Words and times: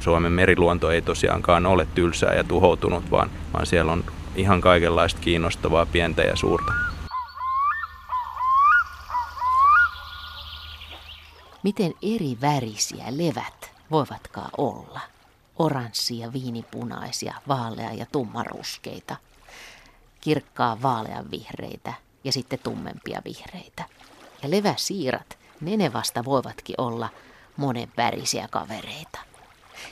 Suomen 0.00 0.32
meriluonto 0.32 0.90
ei 0.90 1.02
tosiaankaan 1.02 1.66
ole 1.66 1.86
tylsää 1.94 2.34
ja 2.34 2.44
tuhoutunut, 2.44 3.10
vaan, 3.10 3.30
vaan 3.52 3.66
siellä 3.66 3.92
on 3.92 4.04
ihan 4.36 4.60
kaikenlaista 4.60 5.20
kiinnostavaa 5.20 5.86
pientä 5.86 6.22
ja 6.22 6.36
suurta. 6.36 6.72
Miten 11.62 11.94
eri 12.02 12.36
värisiä 12.40 13.04
levät 13.10 13.72
voivatkaan 13.90 14.50
olla? 14.58 15.00
Oranssia, 15.58 16.32
viinipunaisia, 16.32 17.34
vaalea 17.48 17.92
ja 17.92 18.06
tummaruskeita, 18.12 19.16
kirkkaa 20.20 20.82
vaalean 20.82 21.30
vihreitä 21.30 21.92
ja 22.24 22.32
sitten 22.32 22.58
tummempia 22.62 23.22
vihreitä. 23.24 23.84
Ja 24.42 24.50
leväsiirat, 24.50 25.38
ne 25.60 25.76
ne 25.76 25.92
vasta 25.92 26.24
voivatkin 26.24 26.74
olla 26.78 27.08
monenvärisiä 27.56 28.48
kavereita. 28.50 29.27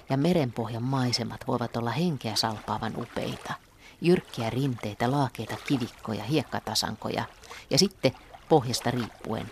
Ja 0.08 0.16
merenpohjan 0.16 0.82
maisemat 0.82 1.40
voivat 1.46 1.76
olla 1.76 1.90
henkeä 1.90 2.36
salpaavan 2.36 2.92
upeita. 2.96 3.54
Jyrkkiä 4.00 4.50
rinteitä, 4.50 5.10
laakeita 5.10 5.56
kivikkoja, 5.66 6.24
hiekkatasankoja 6.24 7.24
ja 7.70 7.78
sitten 7.78 8.12
pohjasta 8.48 8.90
riippuen 8.90 9.50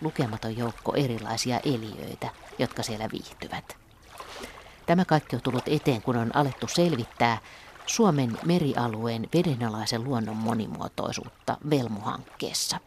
lukematon 0.00 0.56
joukko 0.56 0.94
erilaisia 0.94 1.60
eliöitä, 1.64 2.28
jotka 2.58 2.82
siellä 2.82 3.08
viihtyvät. 3.12 3.76
Tämä 4.86 5.04
kaikki 5.04 5.36
on 5.36 5.42
tullut 5.42 5.68
eteen, 5.68 6.02
kun 6.02 6.16
on 6.16 6.36
alettu 6.36 6.66
selvittää 6.68 7.38
Suomen 7.86 8.38
merialueen 8.44 9.28
vedenalaisen 9.34 10.04
luonnon 10.04 10.36
monimuotoisuutta 10.36 11.56
Velmu-hankkeessa. 11.70 12.78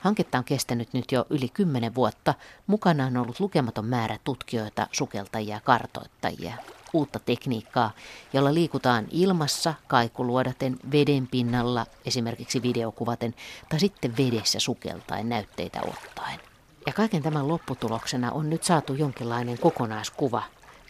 Hanketta 0.00 0.38
on 0.38 0.44
kestänyt 0.44 0.92
nyt 0.92 1.12
jo 1.12 1.26
yli 1.30 1.48
kymmenen 1.48 1.94
vuotta. 1.94 2.34
Mukana 2.66 3.06
on 3.06 3.16
ollut 3.16 3.40
lukematon 3.40 3.84
määrä 3.84 4.18
tutkijoita, 4.24 4.86
sukeltajia 4.92 5.54
ja 5.54 5.60
kartoittajia. 5.60 6.54
Uutta 6.92 7.18
tekniikkaa, 7.18 7.90
jolla 8.32 8.54
liikutaan 8.54 9.06
ilmassa 9.10 9.74
kaikuluodaten, 9.86 10.78
veden 10.92 11.26
pinnalla, 11.26 11.86
esimerkiksi 12.06 12.62
videokuvaten, 12.62 13.34
tai 13.68 13.80
sitten 13.80 14.16
vedessä 14.16 14.60
sukeltaen 14.60 15.28
näytteitä 15.28 15.80
ottaen. 15.82 16.40
Ja 16.86 16.92
kaiken 16.92 17.22
tämän 17.22 17.48
lopputuloksena 17.48 18.32
on 18.32 18.50
nyt 18.50 18.64
saatu 18.64 18.94
jonkinlainen 18.94 19.58
kokonaiskuva 19.58 20.42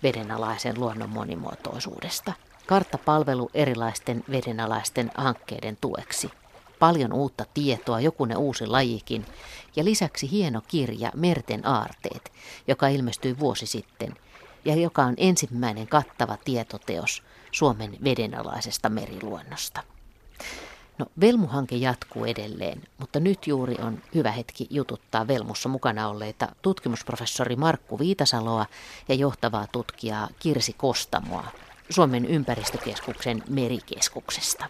vedenalaisen 0.03 0.81
luonnon 0.81 1.11
monimuotoisuudesta. 1.11 2.33
Karttapalvelu 2.67 3.51
erilaisten 3.55 4.25
vedenalaisten 4.31 5.11
hankkeiden 5.15 5.77
tueksi. 5.81 6.31
Paljon 6.79 7.13
uutta 7.13 7.45
tietoa, 7.55 8.01
jokunen 8.01 8.37
uusi 8.37 8.67
lajikin 8.67 9.27
ja 9.77 9.85
lisäksi 9.85 10.31
hieno 10.31 10.63
kirja 10.69 11.13
Merten 11.15 11.67
aarteet, 11.67 12.33
joka 12.69 12.89
ilmestyi 12.89 13.39
vuosi 13.39 13.67
sitten 13.67 14.15
ja 14.65 14.75
joka 14.75 15.03
on 15.03 15.15
ensimmäinen 15.17 15.87
kattava 15.87 16.37
tietoteos 16.45 17.23
Suomen 17.53 17.97
vedenalaisesta 18.05 18.89
meriluonnosta. 18.89 19.83
No, 20.99 21.07
Velmu-hanke 21.21 21.77
jatkuu 21.77 22.25
edelleen, 22.25 22.83
mutta 22.99 23.21
nyt 23.21 23.47
juuri 23.47 23.77
on 23.83 24.03
hyvä 24.15 24.31
hetki 24.31 24.67
jututtaa 24.71 25.29
Velmussa 25.29 25.69
mukana 25.69 26.09
olleita 26.09 26.49
tutkimusprofessori 26.63 27.57
Markku 27.57 27.99
Viitasaloa 27.99 28.67
ja 29.09 29.15
johtavaa 29.15 29.67
tutkijaa 29.73 30.29
Kirsi 30.39 30.73
Kostamoa 30.73 31.45
Suomen 31.91 32.27
ympäristökeskuksen 32.27 33.43
merikeskuksesta. 33.51 34.67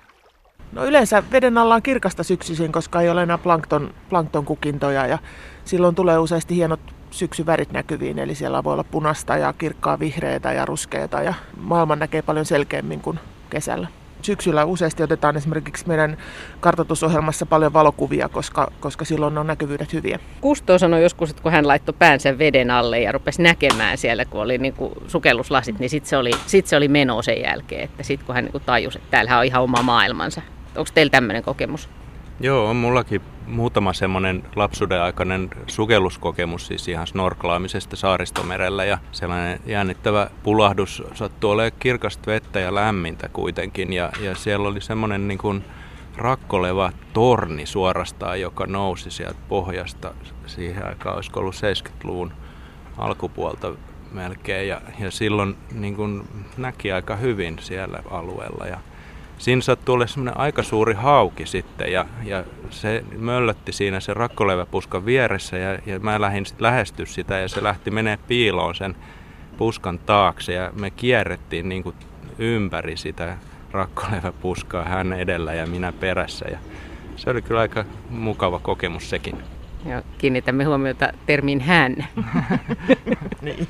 No 0.73 0.85
yleensä 0.85 1.23
veden 1.33 1.59
alla 1.59 1.75
on 1.75 1.83
kirkasta 1.83 2.23
syksyisin, 2.23 2.73
koska 2.73 3.01
ei 3.01 3.11
ole 3.11 3.23
enää 3.23 3.39
plankton, 3.39 3.95
plankton 4.09 4.45
kukintoja 4.45 5.07
ja 5.07 5.19
silloin 5.65 5.95
tulee 5.95 6.19
useasti 6.19 6.55
hienot 6.55 6.81
syksyvärit 7.11 7.73
näkyviin, 7.73 8.19
eli 8.19 8.35
siellä 8.35 8.65
voi 8.65 8.73
olla 8.73 8.85
punasta 8.85 9.37
ja 9.37 9.53
kirkkaa 9.53 9.99
vihreitä 9.99 10.53
ja 10.53 10.65
ruskeita 10.65 11.23
ja 11.23 11.35
maailman 11.57 11.99
näkee 11.99 12.23
paljon 12.23 12.47
selkeämmin 12.47 13.01
kuin 13.01 13.21
kesällä 13.51 13.89
syksyllä 14.23 14.65
useasti 14.65 15.03
otetaan 15.03 15.37
esimerkiksi 15.37 15.89
meidän 15.89 16.17
kartoitusohjelmassa 16.61 17.47
paljon 17.47 17.73
valokuvia, 17.73 18.29
koska, 18.29 18.73
koska 18.81 19.05
silloin 19.05 19.39
on 19.39 19.47
näkyvyydet 19.47 19.93
hyviä. 19.93 20.19
Kusto 20.41 20.79
sanoi 20.79 21.03
joskus, 21.03 21.31
että 21.31 21.43
kun 21.43 21.53
hän 21.53 21.69
laittoi 21.69 21.95
päänsä 21.99 22.39
veden 22.39 22.71
alle 22.71 23.01
ja 23.01 23.13
rupesi 23.13 23.43
näkemään 23.43 23.99
siellä, 23.99 24.25
kun 24.25 24.41
oli 24.41 24.59
niin 24.59 24.75
kuin 24.75 24.93
sukelluslasit, 25.07 25.79
niin 25.79 25.91
sitten 25.91 26.09
se, 26.09 26.17
oli, 26.17 26.31
sit 26.47 26.67
se 26.67 26.77
oli 26.77 26.89
meno 26.89 27.23
sen 27.23 27.41
jälkeen. 27.43 27.85
Että 27.85 28.03
sitten 28.03 28.27
kun 28.27 28.35
hän 28.35 28.45
niin 28.45 28.53
kuin 28.53 28.65
tajusi, 28.67 28.99
että 28.99 29.11
täällähän 29.11 29.39
on 29.39 29.45
ihan 29.45 29.63
oma 29.63 29.83
maailmansa. 29.83 30.43
Onko 30.77 30.91
teillä 30.95 31.11
tämmöinen 31.11 31.43
kokemus? 31.43 31.89
Joo, 32.41 32.71
on 32.71 32.77
mullakin 32.77 33.21
muutama 33.47 33.93
semmoinen 33.93 34.45
lapsuuden 34.57 35.03
aikainen 35.03 35.51
sukelluskokemus, 35.67 36.67
siis 36.67 36.89
ihan 36.89 37.07
snorklaamisesta 37.07 37.97
saaristomerellä 37.97 38.85
ja 38.85 38.99
sellainen 39.13 39.61
jännittävä 39.67 40.31
pulahdus 40.43 41.03
sattuu 41.15 41.51
olemaan 41.51 41.73
kirkasta 41.79 42.27
vettä 42.27 42.61
ja 42.61 42.75
lämmintä 42.75 43.29
kuitenkin 43.29 43.93
ja, 43.93 44.13
ja 44.21 44.35
siellä 44.35 44.69
oli 44.69 44.81
semmoinen 44.81 45.29
niin 45.29 45.39
kuin 45.39 45.65
rakkoleva 46.17 46.93
torni 47.13 47.67
suorastaan, 47.67 48.41
joka 48.41 48.67
nousi 48.67 49.11
sieltä 49.11 49.39
pohjasta 49.49 50.15
siihen 50.47 50.87
aikaan, 50.87 51.17
olisiko 51.17 51.41
ollut 51.41 51.55
70-luvun 51.55 52.33
alkupuolta 52.99 53.73
melkein 54.13 54.69
ja, 54.69 54.81
ja 54.99 55.11
silloin 55.11 55.57
niin 55.73 55.97
kuin 55.97 56.29
näki 56.57 56.93
aika 56.93 57.17
hyvin 57.17 57.57
siellä 57.61 58.03
alueella 58.11 58.67
ja 58.67 58.79
siinä 59.39 59.63
sattui 59.63 59.93
olla 59.93 60.07
semmoinen 60.07 60.41
aika 60.41 60.63
suuri 60.63 60.95
hauki 60.95 61.47
sitten 61.47 61.93
ja, 61.93 62.07
ja 62.25 62.45
se 62.71 63.05
möllötti 63.17 63.73
siinä 63.73 64.01
se 64.01 64.15
rakkoleväpuskan 64.15 65.07
vieressä 65.07 65.57
ja, 65.57 65.79
ja 65.87 65.99
mä 66.01 66.21
lähdin 66.21 66.47
sitten 66.47 66.67
lähestyä 66.67 67.07
sitä 67.07 67.39
ja 67.39 67.49
se 67.49 67.63
lähti 67.63 67.91
menee 67.91 68.19
piiloon 68.29 68.75
sen 68.75 68.97
puskan 69.57 69.99
taakse 69.99 70.53
ja 70.53 70.71
me 70.81 70.91
kierrettiin 70.91 71.69
niin 71.69 71.83
kuin 71.83 71.95
ympäri 72.39 72.97
sitä 72.97 73.37
rakkoleväpuskaa 73.73 74.85
hän 74.85 75.13
edellä 75.13 75.55
ja 75.55 75.67
minä 75.67 75.93
perässä 75.93 76.47
ja 76.51 76.59
se 77.17 77.31
oli 77.31 77.43
kyllä 77.43 77.61
aika 77.61 77.85
mukava 78.11 78.59
kokemus 78.59 79.11
sekin. 79.11 79.43
Ja 79.85 80.03
kiinnitämme 80.19 80.65
huomiota 80.65 81.13
termin 81.27 81.61
hän. 81.61 81.97
niin. 83.43 83.69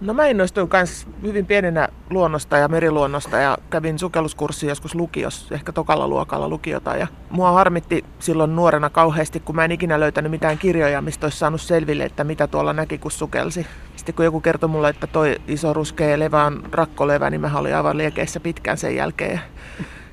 No 0.00 0.14
mä 0.14 0.26
innostuin 0.26 0.68
myös 0.72 1.06
hyvin 1.22 1.46
pienenä 1.46 1.88
luonnosta 2.10 2.56
ja 2.56 2.68
meriluonnosta 2.68 3.36
ja 3.36 3.58
kävin 3.70 3.98
sukelluskurssi 3.98 4.66
joskus 4.66 4.94
lukiossa, 4.94 5.54
ehkä 5.54 5.72
tokalla 5.72 6.08
luokalla 6.08 6.48
lukiota. 6.48 6.96
Ja 6.96 7.06
mua 7.30 7.52
harmitti 7.52 8.04
silloin 8.18 8.56
nuorena 8.56 8.90
kauheasti, 8.90 9.40
kun 9.40 9.56
mä 9.56 9.64
en 9.64 9.72
ikinä 9.72 10.00
löytänyt 10.00 10.30
mitään 10.30 10.58
kirjoja, 10.58 11.02
mistä 11.02 11.26
olisi 11.26 11.38
saanut 11.38 11.60
selville, 11.60 12.04
että 12.04 12.24
mitä 12.24 12.46
tuolla 12.46 12.72
näki, 12.72 12.98
kun 12.98 13.10
sukelsi. 13.10 13.66
Sitten 13.96 14.14
kun 14.14 14.24
joku 14.24 14.40
kertoi 14.40 14.68
mulle, 14.68 14.88
että 14.88 15.06
toi 15.06 15.36
iso 15.48 15.72
ruskea 15.72 16.18
levä 16.18 16.44
on 16.44 16.62
rakkolevä, 16.72 17.30
niin 17.30 17.40
mä 17.40 17.58
olin 17.58 17.76
aivan 17.76 17.98
liekeissä 17.98 18.40
pitkään 18.40 18.78
sen 18.78 18.96
jälkeen. 18.96 19.40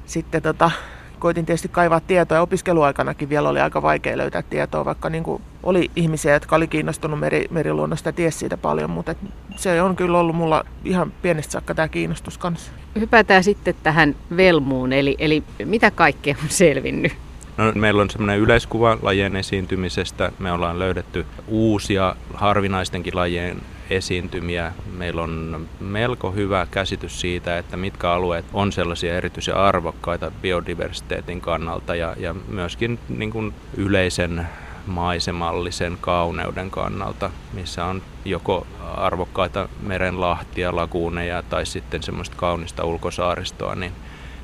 Sitten 0.06 0.41
tota, 0.41 0.72
koitin 1.19 1.45
tietysti 1.45 1.67
kaivaa 1.67 2.00
tietoa 2.00 2.38
ja 2.38 2.41
opiskeluaikanakin 2.41 3.29
vielä 3.29 3.50
oli 3.50 3.59
aika 3.59 3.81
vaikea 3.81 4.17
löytää 4.17 4.41
tietoa, 4.41 4.85
vaikka 4.85 5.09
niin 5.09 5.23
kuin 5.23 5.41
oli 5.63 5.91
ihmisiä, 5.95 6.33
jotka 6.33 6.55
oli 6.55 6.67
kiinnostunut 6.67 7.19
meri, 7.19 7.45
meriluonnosta 7.50 8.09
ja 8.09 8.13
tiesi 8.13 8.38
siitä 8.38 8.57
paljon, 8.57 8.89
mutta 8.89 9.16
se 9.56 9.81
on 9.81 9.95
kyllä 9.95 10.19
ollut 10.19 10.35
mulla 10.35 10.66
ihan 10.85 11.13
pienestä 11.22 11.51
saakka 11.51 11.75
tämä 11.75 11.88
kiinnostus 11.88 12.38
kanssa. 12.38 12.72
Hypätään 13.00 13.44
sitten 13.44 13.75
tähän 13.83 14.16
velmuun, 14.38 14.94
eli, 14.94 15.16
eli 15.19 15.44
mitä 15.66 15.91
kaikkea 15.91 16.35
on 16.44 16.50
selvinnyt? 16.50 17.13
No, 17.57 17.72
meillä 17.75 18.01
on 18.01 18.09
semmoinen 18.09 18.39
yleiskuva 18.39 18.97
lajien 19.01 19.35
esiintymisestä. 19.35 20.31
Me 20.39 20.51
ollaan 20.51 20.79
löydetty 20.79 21.25
uusia 21.47 22.16
harvinaistenkin 22.33 23.16
lajien 23.16 23.61
esiintymiä. 23.90 24.74
Meillä 24.98 25.24
on 25.24 25.68
melko 25.80 26.31
hyvä 26.31 26.68
käsitys 26.72 27.22
siitä, 27.22 27.58
että 27.58 27.78
mitkä 27.78 28.12
alueet 28.12 28.46
on 28.53 28.72
sellaisia 28.72 29.18
erityisiä 29.18 29.56
arvokkaita 29.56 30.31
biodiversiteetin 30.42 31.42
kannalta 31.42 31.96
ja, 31.96 32.16
ja 32.20 32.36
myöskin 32.48 33.00
niin 33.09 33.31
kuin 33.31 33.53
yleisen 33.78 34.48
maisemallisen 34.88 35.98
kauneuden 36.02 36.72
kannalta, 36.72 37.30
missä 37.53 37.86
on 37.86 38.02
joko 38.25 38.68
arvokkaita 38.96 39.70
merenlahtia, 39.81 40.75
laguuneja 40.75 41.44
tai 41.44 41.66
sitten 41.66 42.04
semmoista 42.04 42.36
kaunista 42.36 42.83
ulkosaaristoa, 42.83 43.75
niin, 43.75 43.92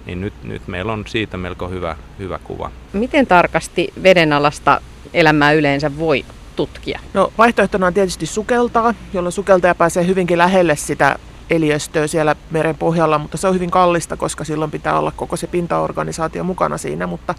niin 0.05 0.21
nyt, 0.21 0.33
nyt 0.43 0.67
meillä 0.67 0.93
on 0.93 1.03
siitä 1.07 1.37
melko 1.37 1.69
hyvä, 1.69 1.95
hyvä 2.19 2.39
kuva. 2.43 2.71
Miten 2.93 3.27
tarkasti 3.27 3.93
vedenalasta 4.03 4.81
elämää 5.13 5.51
yleensä 5.51 5.97
voi 5.97 6.25
tutkia? 6.55 6.99
No 7.13 7.31
vaihtoehtona 7.37 7.87
on 7.87 7.93
tietysti 7.93 8.25
sukeltaa, 8.25 8.93
jolloin 9.13 9.33
sukeltaja 9.33 9.75
pääsee 9.75 10.07
hyvinkin 10.07 10.37
lähelle 10.37 10.75
sitä 10.75 11.15
eliöstöä 11.49 12.07
siellä 12.07 12.35
meren 12.51 12.75
pohjalla, 12.75 13.17
mutta 13.17 13.37
se 13.37 13.47
on 13.47 13.53
hyvin 13.53 13.71
kallista, 13.71 14.17
koska 14.17 14.43
silloin 14.43 14.71
pitää 14.71 14.99
olla 14.99 15.11
koko 15.15 15.35
se 15.37 15.47
pintaorganisaatio 15.47 16.43
mukana 16.43 16.77
siinä, 16.77 17.07
mutta 17.07 17.35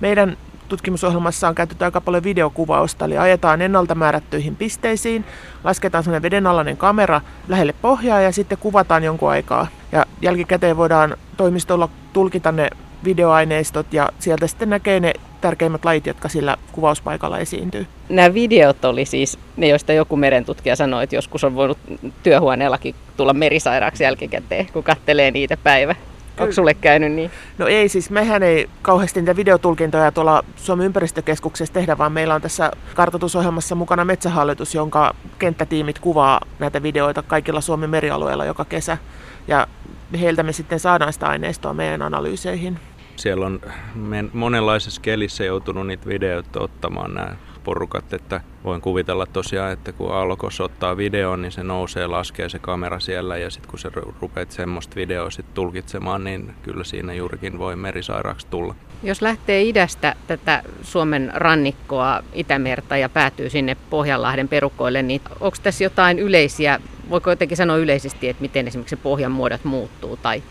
meidän 0.00 0.36
tutkimusohjelmassa 0.68 1.48
on 1.48 1.54
käytetty 1.54 1.84
aika 1.84 2.00
paljon 2.00 2.24
videokuvausta, 2.24 3.04
eli 3.04 3.18
ajetaan 3.18 3.62
ennalta 3.62 3.94
määrättyihin 3.94 4.56
pisteisiin, 4.56 5.24
lasketaan 5.64 6.04
sellainen 6.04 6.22
vedenalainen 6.22 6.76
kamera 6.76 7.20
lähelle 7.48 7.74
pohjaa 7.82 8.20
ja 8.20 8.32
sitten 8.32 8.58
kuvataan 8.58 9.04
jonkun 9.04 9.30
aikaa. 9.30 9.66
Ja 9.92 10.06
jälkikäteen 10.22 10.76
voidaan 10.76 11.16
toimistolla 11.36 11.88
tulkita 12.12 12.52
ne 12.52 12.70
videoaineistot 13.04 13.92
ja 13.92 14.08
sieltä 14.18 14.46
sitten 14.46 14.70
näkee 14.70 15.00
ne 15.00 15.12
tärkeimmät 15.42 15.84
lajit, 15.84 16.06
jotka 16.06 16.28
sillä 16.28 16.56
kuvauspaikalla 16.72 17.38
esiintyy. 17.38 17.86
Nämä 18.08 18.34
videot 18.34 18.84
oli 18.84 19.04
siis 19.04 19.38
ne, 19.56 19.68
joista 19.68 19.92
joku 19.92 20.16
merentutkija 20.16 20.76
sanoi, 20.76 21.04
että 21.04 21.16
joskus 21.16 21.44
on 21.44 21.54
voinut 21.54 21.78
työhuoneellakin 22.22 22.94
tulla 23.16 23.32
merisairaaksi 23.32 24.04
jälkikäteen, 24.04 24.66
kun 24.72 24.82
kattelee 24.82 25.30
niitä 25.30 25.56
päivä. 25.56 25.94
Onko 26.40 26.52
sulle 26.52 26.74
käynyt 26.74 27.12
niin? 27.12 27.30
No 27.58 27.66
ei, 27.66 27.88
siis 27.88 28.10
mehän 28.10 28.42
ei 28.42 28.68
kauheasti 28.82 29.20
niitä 29.20 29.36
videotulkintoja 29.36 30.12
tuolla 30.12 30.44
Suomen 30.56 30.86
ympäristökeskuksessa 30.86 31.74
tehdä, 31.74 31.98
vaan 31.98 32.12
meillä 32.12 32.34
on 32.34 32.42
tässä 32.42 32.70
kartoitusohjelmassa 32.94 33.74
mukana 33.74 34.04
Metsähallitus, 34.04 34.74
jonka 34.74 35.14
kenttätiimit 35.38 35.98
kuvaa 35.98 36.40
näitä 36.58 36.82
videoita 36.82 37.22
kaikilla 37.22 37.60
Suomen 37.60 37.90
merialueilla 37.90 38.44
joka 38.44 38.64
kesä. 38.64 38.98
Ja 39.48 39.66
heiltä 40.20 40.42
me 40.42 40.52
sitten 40.52 40.80
saadaan 40.80 41.12
sitä 41.12 41.26
aineistoa 41.26 41.74
meidän 41.74 42.02
analyyseihin. 42.02 42.78
Siellä 43.16 43.46
on 43.46 43.60
monenlaisessa 44.32 45.00
kelissä 45.00 45.44
joutunut 45.44 45.86
niitä 45.86 46.06
videoita 46.06 46.60
ottamaan 46.60 47.14
nämä 47.14 47.36
porukat, 47.64 48.12
että 48.12 48.40
voin 48.64 48.80
kuvitella 48.80 49.26
tosiaan, 49.26 49.72
että 49.72 49.92
kun 49.92 50.14
Aallokos 50.14 50.60
ottaa 50.60 50.96
videon, 50.96 51.42
niin 51.42 51.52
se 51.52 51.62
nousee, 51.62 52.06
laskee 52.06 52.48
se 52.48 52.58
kamera 52.58 53.00
siellä 53.00 53.36
ja 53.36 53.50
sitten 53.50 53.70
kun 53.70 53.78
se 53.78 53.90
rupeat 54.20 54.50
semmoista 54.50 54.96
videoa 54.96 55.30
sit 55.30 55.54
tulkitsemaan, 55.54 56.24
niin 56.24 56.54
kyllä 56.62 56.84
siinä 56.84 57.14
juurikin 57.14 57.58
voi 57.58 57.76
merisairaaksi 57.76 58.46
tulla. 58.50 58.74
Jos 59.02 59.22
lähtee 59.22 59.62
idästä 59.62 60.16
tätä 60.26 60.62
Suomen 60.82 61.30
rannikkoa, 61.34 62.22
Itämerta 62.32 62.96
ja 62.96 63.08
päätyy 63.08 63.50
sinne 63.50 63.76
Pohjanlahden 63.90 64.48
perukoille, 64.48 65.02
niin 65.02 65.20
onko 65.40 65.56
tässä 65.62 65.84
jotain 65.84 66.18
yleisiä, 66.18 66.80
voiko 67.10 67.30
jotenkin 67.30 67.56
sanoa 67.56 67.76
yleisesti, 67.76 68.28
että 68.28 68.42
miten 68.42 68.68
esimerkiksi 68.68 68.96
pohjan 68.96 69.32
muodot 69.32 69.64
muuttuu 69.64 70.16
tai 70.16 70.42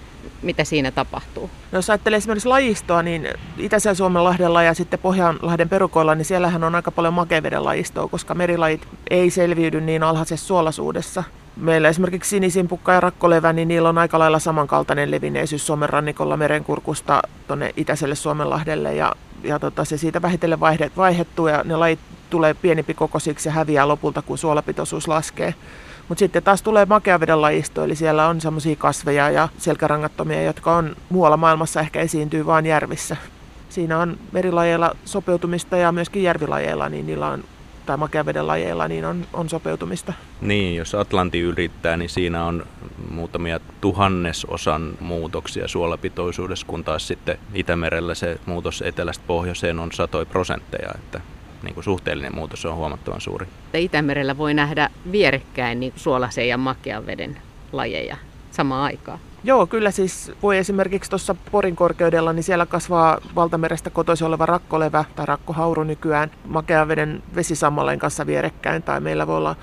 mitä 0.42 0.64
siinä 0.64 0.92
tapahtuu? 0.92 1.50
No, 1.72 1.78
jos 1.78 1.90
ajattelee 1.90 2.18
esimerkiksi 2.18 2.48
lajistoa, 2.48 3.04
niin 3.04 3.28
Itäisen 3.58 3.96
Suomenlahdella 3.96 4.64
ja 4.64 4.74
sitten 4.74 5.00
Pohjanlahden 5.00 5.70
perukoilla, 5.70 6.16
niin 6.16 6.26
siellähän 6.26 6.64
on 6.64 6.76
aika 6.76 6.92
paljon 6.92 7.14
makeveden 7.14 7.66
lajistoa, 7.66 8.08
koska 8.08 8.34
merilajit 8.34 8.88
ei 9.10 9.30
selviydy 9.30 9.82
niin 9.82 10.04
alhaisessa 10.04 10.48
suolaisuudessa. 10.48 11.24
Meillä 11.58 11.90
esimerkiksi 11.90 12.30
sinisimpukka 12.30 12.94
ja 12.94 13.00
rakkolevä, 13.00 13.54
niin 13.54 13.68
niillä 13.68 13.90
on 13.90 13.98
aika 13.98 14.20
lailla 14.20 14.40
samankaltainen 14.40 15.12
levinneisyys 15.12 15.68
Suomen 15.68 15.90
rannikolla 15.90 16.38
merenkurkusta 16.38 17.22
tuonne 17.48 17.74
Itäiselle 17.78 18.16
Suomenlahdelle 18.16 18.96
ja, 18.96 19.16
ja 19.44 19.60
tota, 19.60 19.86
se 19.86 19.98
siitä 19.98 20.22
vähitellen 20.22 20.60
vaihettuu 20.98 21.48
ja 21.48 21.64
ne 21.64 21.76
lajit 21.76 22.00
tulee 22.30 22.54
pienempi 22.54 22.94
kokoisiksi 22.94 23.50
ja 23.50 23.54
häviää 23.54 23.88
lopulta, 23.88 24.22
kun 24.22 24.38
suolapitoisuus 24.38 25.08
laskee. 25.08 25.54
Mutta 26.10 26.20
sitten 26.20 26.44
taas 26.44 26.62
tulee 26.62 26.86
makeaveden 26.86 27.42
lajisto, 27.42 27.84
eli 27.84 27.96
siellä 27.96 28.28
on 28.28 28.42
semmoisia 28.42 28.76
kasveja 28.76 29.30
ja 29.30 29.50
selkärangattomia, 29.58 30.44
jotka 30.44 30.76
on 30.76 30.96
muualla 31.10 31.38
maailmassa 31.38 31.80
ehkä 31.80 32.02
esiintyy 32.02 32.46
vain 32.46 32.66
järvissä. 32.66 33.18
Siinä 33.70 34.00
on 34.00 34.18
merilajeilla 34.32 34.96
sopeutumista 35.06 35.78
ja 35.78 35.92
myöskin 35.92 36.24
järvilajeilla, 36.24 36.90
niin 36.90 37.06
niillä 37.06 37.28
on 37.28 37.44
tai 37.86 37.98
makeaveden 37.98 38.48
lajeilla, 38.48 38.88
niin 38.88 39.06
on, 39.06 39.26
on 39.34 39.50
sopeutumista. 39.50 40.14
Niin, 40.42 40.76
jos 40.76 40.96
Atlanti 40.96 41.40
yrittää, 41.40 41.98
niin 41.98 42.10
siinä 42.10 42.46
on 42.46 42.66
muutamia 43.10 43.60
tuhannesosan 43.82 44.94
muutoksia 45.00 45.68
suolapitoisuudessa, 45.68 46.68
kun 46.68 46.84
taas 46.84 47.08
sitten 47.08 47.38
Itämerellä 47.54 48.16
se 48.16 48.40
muutos 48.46 48.82
etelästä 48.82 49.24
pohjoiseen 49.28 49.80
on 49.80 49.92
satoi 49.92 50.26
prosentteja. 50.26 50.92
Että 50.96 51.22
niin 51.64 51.74
kuin 51.74 51.84
suhteellinen 51.84 52.36
muutos 52.36 52.66
on 52.66 52.76
huomattavan 52.76 53.22
suuri. 53.22 53.48
Itämerellä 53.74 54.38
voi 54.38 54.54
nähdä 54.54 54.90
vierekkäin 55.12 55.80
niin 55.80 55.94
suolaisen 55.96 56.48
ja 56.48 56.58
makean 56.58 57.06
veden 57.06 57.38
lajeja 57.72 58.18
samaan 58.52 58.84
aikaan. 58.84 59.20
Joo, 59.44 59.68
kyllä 59.68 59.92
siis 59.92 60.32
voi 60.42 60.58
esimerkiksi 60.58 61.10
tuossa 61.10 61.36
Porin 61.52 61.76
korkeudella, 61.76 62.34
niin 62.34 62.44
siellä 62.44 62.66
kasvaa 62.66 63.18
valtamerestä 63.36 63.90
kotoisin 63.90 64.28
oleva 64.28 64.46
rakkolevä 64.46 65.06
tai 65.16 65.26
rakkohauru 65.26 65.84
nykyään 65.84 66.32
makean 66.46 66.88
veden 66.88 67.24
vesisammaleen 67.36 68.00
kanssa 68.00 68.28
vierekkäin. 68.28 68.84
Tai 68.84 69.00
meillä 69.00 69.28
voi 69.28 69.38
olla 69.38 69.56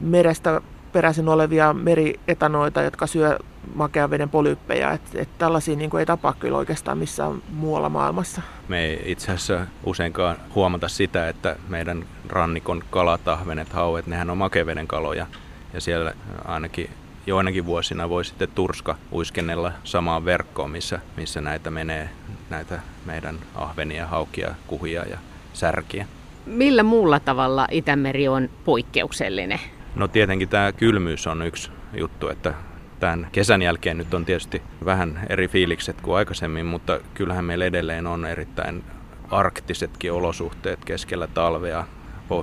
merestä 0.00 0.60
peräisin 0.92 1.28
olevia 1.28 1.72
merietanoita, 1.72 2.82
jotka 2.82 3.06
syö 3.06 3.38
makean 3.74 4.10
veden 4.10 4.28
polyyppejä. 4.28 4.90
Et, 4.90 5.02
et 5.14 5.28
tällaisia 5.38 5.76
niin 5.76 5.90
kuin 5.90 5.98
ei 5.98 6.06
tapaa 6.06 6.34
kyllä 6.38 6.58
oikeastaan 6.58 6.98
missään 6.98 7.42
muualla 7.52 7.88
maailmassa. 7.88 8.42
Me 8.68 8.84
ei 8.84 9.02
itse 9.04 9.32
asiassa 9.32 9.66
useinkaan 9.84 10.36
huomata 10.54 10.88
sitä, 10.88 11.28
että 11.28 11.56
meidän 11.68 12.04
rannikon 12.28 12.82
kalatahvenet, 12.90 13.72
hauet, 13.72 14.06
nehän 14.06 14.30
on 14.30 14.38
makeveden 14.38 14.86
kaloja. 14.86 15.26
Ja 15.74 15.80
siellä 15.80 16.12
ainakin 16.44 16.90
joinakin 17.26 17.66
vuosina 17.66 18.08
voi 18.08 18.24
sitten 18.24 18.48
turska 18.54 18.96
uiskennella 19.12 19.72
samaan 19.84 20.24
verkkoon, 20.24 20.70
missä, 20.70 21.00
missä 21.16 21.40
näitä 21.40 21.70
menee, 21.70 22.10
näitä 22.50 22.80
meidän 23.04 23.38
ahvenia, 23.54 24.06
haukia, 24.06 24.54
kuhia 24.66 25.04
ja 25.04 25.18
särkiä. 25.52 26.06
Millä 26.46 26.82
muulla 26.82 27.20
tavalla 27.20 27.66
Itämeri 27.70 28.28
on 28.28 28.50
poikkeuksellinen? 28.64 29.60
No 29.94 30.08
tietenkin 30.08 30.48
tämä 30.48 30.72
kylmyys 30.72 31.26
on 31.26 31.42
yksi 31.42 31.70
juttu, 31.94 32.28
että 32.28 32.54
tämän 33.00 33.28
kesän 33.32 33.62
jälkeen 33.62 33.98
nyt 33.98 34.14
on 34.14 34.24
tietysti 34.24 34.62
vähän 34.84 35.20
eri 35.28 35.48
fiilikset 35.48 36.00
kuin 36.00 36.16
aikaisemmin, 36.16 36.66
mutta 36.66 37.00
kyllähän 37.14 37.44
meillä 37.44 37.64
edelleen 37.64 38.06
on 38.06 38.26
erittäin 38.26 38.84
arktisetkin 39.30 40.12
olosuhteet 40.12 40.84
keskellä 40.84 41.26
talvea. 41.26 41.86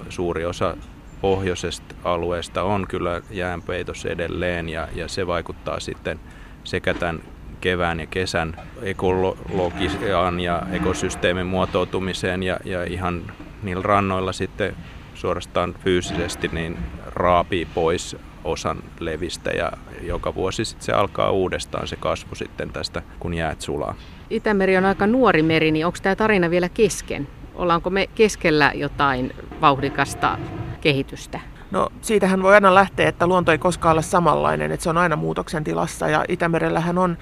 Suuri 0.10 0.46
osa 0.46 0.78
pohjoisesta 1.22 1.96
alueesta 2.04 2.64
on 2.64 2.88
kyllä 2.88 3.22
jäänpeitossa 3.32 4.10
edelleen 4.10 4.70
ja, 4.70 4.88
ja 4.96 5.08
se 5.08 5.28
vaikuttaa 5.28 5.80
sitten 5.80 6.20
sekä 6.64 6.94
tämän 6.94 7.22
kevään 7.62 8.00
ja 8.00 8.06
kesän 8.06 8.56
ekologian 8.82 10.40
ja 10.40 10.62
ekosysteemin 10.72 11.46
muotoutumiseen 11.46 12.44
ja, 12.44 12.60
ja 12.66 12.84
ihan 12.84 13.32
niillä 13.64 13.84
rannoilla 13.84 14.34
sitten 14.34 14.76
suorastaan 15.14 15.76
fyysisesti 15.84 16.50
niin 16.54 16.78
raapii 17.06 17.66
pois 17.66 18.18
osan 18.48 18.78
levistä 19.00 19.50
ja 19.50 19.72
joka 20.02 20.36
vuosi 20.36 20.66
sitten 20.66 20.86
se 20.86 20.92
alkaa 20.92 21.32
uudestaan 21.32 21.88
se 21.88 21.96
kasvu 21.96 22.36
sitten 22.36 22.70
tästä, 22.70 23.02
kun 23.20 23.34
jäät 23.34 23.62
sulaa. 23.62 23.96
Itämeri 24.30 24.78
on 24.78 24.86
aika 24.86 25.08
nuori 25.08 25.44
meri, 25.44 25.72
niin 25.72 25.86
onko 25.86 25.98
tämä 26.02 26.16
tarina 26.16 26.50
vielä 26.50 26.70
kesken? 26.70 27.28
Ollaanko 27.56 27.90
me 27.90 28.08
keskellä 28.16 28.72
jotain 28.76 29.36
vauhdikasta 29.62 30.38
kehitystä? 30.82 31.40
No 31.72 31.90
siitähän 32.02 32.44
voi 32.44 32.54
aina 32.54 32.76
lähteä, 32.76 33.10
että 33.10 33.28
luonto 33.28 33.52
ei 33.52 33.58
koskaan 33.58 33.94
ole 33.94 34.02
samanlainen, 34.02 34.72
että 34.72 34.84
se 34.84 34.90
on 34.90 34.98
aina 34.98 35.16
muutoksen 35.16 35.64
tilassa 35.64 36.10
ja 36.10 36.26
Itämerellähän 36.28 36.98
on 36.98 37.18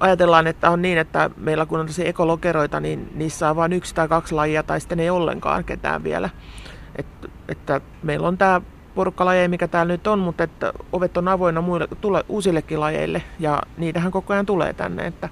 ajatellaan, 0.00 0.46
että 0.46 0.70
on 0.70 0.82
niin, 0.82 0.98
että 0.98 1.30
meillä 1.36 1.66
kun 1.66 1.80
on 1.80 1.86
tosi 1.86 2.08
ekologeroita, 2.08 2.80
niin 2.80 3.10
niissä 3.14 3.50
on 3.50 3.56
vain 3.56 3.72
yksi 3.72 3.94
tai 3.94 4.08
kaksi 4.08 4.34
lajia 4.34 4.62
tai 4.62 4.80
sitten 4.80 5.00
ei 5.00 5.10
ollenkaan 5.10 5.64
ketään 5.64 6.04
vielä. 6.04 6.30
Et, 6.96 7.06
että 7.48 7.80
meillä 8.02 8.28
on 8.28 8.38
tämä 8.38 8.60
porukka 9.00 9.24
lajeja, 9.24 9.48
mikä 9.48 9.68
täällä 9.68 9.92
nyt 9.92 10.06
on, 10.06 10.18
mutta 10.18 10.44
että 10.44 10.72
ovet 10.92 11.16
on 11.16 11.28
avoinna 11.28 11.60
muille, 11.60 11.88
tule, 12.00 12.24
uusillekin 12.28 12.80
lajeille 12.80 13.22
ja 13.38 13.62
niitähän 13.76 14.12
koko 14.12 14.32
ajan 14.32 14.46
tulee 14.46 14.72
tänne. 14.72 15.06
Että, 15.06 15.28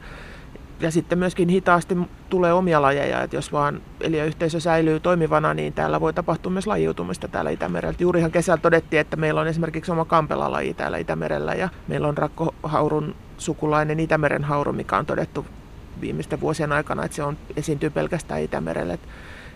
ja 0.81 0.91
sitten 0.91 1.19
myöskin 1.19 1.49
hitaasti 1.49 1.97
tulee 2.31 2.53
omia 2.53 2.83
lajeja, 2.83 3.23
että 3.23 3.37
jos 3.37 3.53
vaan 3.53 3.81
eliöyhteisö 4.01 4.61
säilyy 4.61 5.01
toimivana, 5.01 5.55
niin 5.55 5.73
täällä 5.73 6.01
voi 6.01 6.13
tapahtua 6.13 6.53
myös 6.53 6.67
lajiutumista 6.67 7.29
täällä 7.29 7.51
Itämerellä. 7.51 7.97
Juurihan 7.99 8.31
kesällä 8.31 8.61
todettiin, 8.61 9.01
että 9.01 9.17
meillä 9.17 9.41
on 9.41 9.49
esimerkiksi 9.49 9.93
oma 9.93 10.05
kampelalaji 10.05 10.75
täällä 10.75 10.99
Itämerellä 10.99 11.55
ja 11.55 11.69
meillä 11.89 12.09
on 12.09 12.19
rakkohaurun 12.19 13.15
sukulainen 13.39 14.01
Itämeren 14.01 14.45
hauru, 14.45 14.73
mikä 14.73 14.97
on 14.97 15.07
todettu 15.07 15.47
viimeisten 16.01 16.41
vuosien 16.41 16.73
aikana, 16.73 17.05
että 17.05 17.17
se 17.17 17.23
on, 17.23 17.37
esiintyy 17.57 17.91
pelkästään 17.91 18.43
Itämerellä. 18.43 18.95
Että 18.95 19.09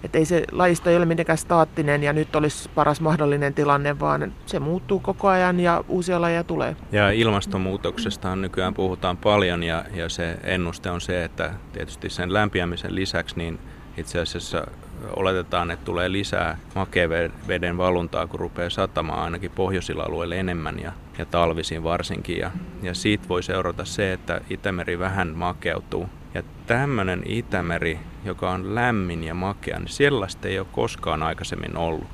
että 0.04 0.18
ei 0.18 0.24
se 0.24 0.44
lajisto 0.52 0.90
ei 0.90 0.96
ole 0.96 1.04
mitenkään 1.04 1.38
staattinen 1.38 2.02
ja 2.02 2.12
nyt 2.12 2.36
olisi 2.36 2.70
paras 2.74 3.00
mahdollinen 3.00 3.54
tilanne, 3.54 4.00
vaan 4.00 4.32
se 4.46 4.60
muuttuu 4.60 5.00
koko 5.00 5.28
ajan 5.28 5.60
ja 5.60 5.84
uusia 5.88 6.20
lajeja 6.20 6.44
tulee. 6.44 6.76
Ja 6.92 7.10
ilmastonmuutoksesta 7.10 8.36
nykyään 8.36 8.74
puhutaan 8.74 9.16
paljon 9.16 9.62
ja, 9.62 9.84
ja 9.94 10.08
se 10.08 10.36
ennuste 10.44 10.90
on 10.90 11.00
se, 11.00 11.24
että 11.24 11.52
tietysti 11.72 12.10
sen 12.10 12.32
lämpiämisen 12.32 12.94
lisäksi 12.94 13.36
niin 13.36 13.58
itse 13.96 14.20
asiassa 14.20 14.66
oletetaan, 15.16 15.70
että 15.70 15.84
tulee 15.84 16.12
lisää 16.12 16.58
veden 17.48 17.78
valuntaa, 17.78 18.26
kun 18.26 18.40
rupeaa 18.40 18.70
satamaan 18.70 19.22
ainakin 19.22 19.50
pohjoisilla 19.50 20.02
alueilla 20.02 20.34
enemmän 20.34 20.78
ja, 20.78 20.92
ja 21.18 21.26
talvisin 21.26 21.84
varsinkin. 21.84 22.38
Ja, 22.38 22.50
ja 22.82 22.94
siitä 22.94 23.28
voi 23.28 23.42
seurata 23.42 23.84
se, 23.84 24.12
että 24.12 24.40
Itämeri 24.50 24.98
vähän 24.98 25.28
makeutuu 25.36 26.08
ja 26.34 26.42
tämmöinen 26.66 27.22
Itämeri, 27.26 27.98
joka 28.24 28.50
on 28.50 28.74
lämmin 28.74 29.24
ja 29.24 29.34
makea, 29.34 29.78
niin 29.78 29.88
sellaista 29.88 30.48
ei 30.48 30.58
ole 30.58 30.66
koskaan 30.72 31.22
aikaisemmin 31.22 31.76
ollut. 31.76 32.06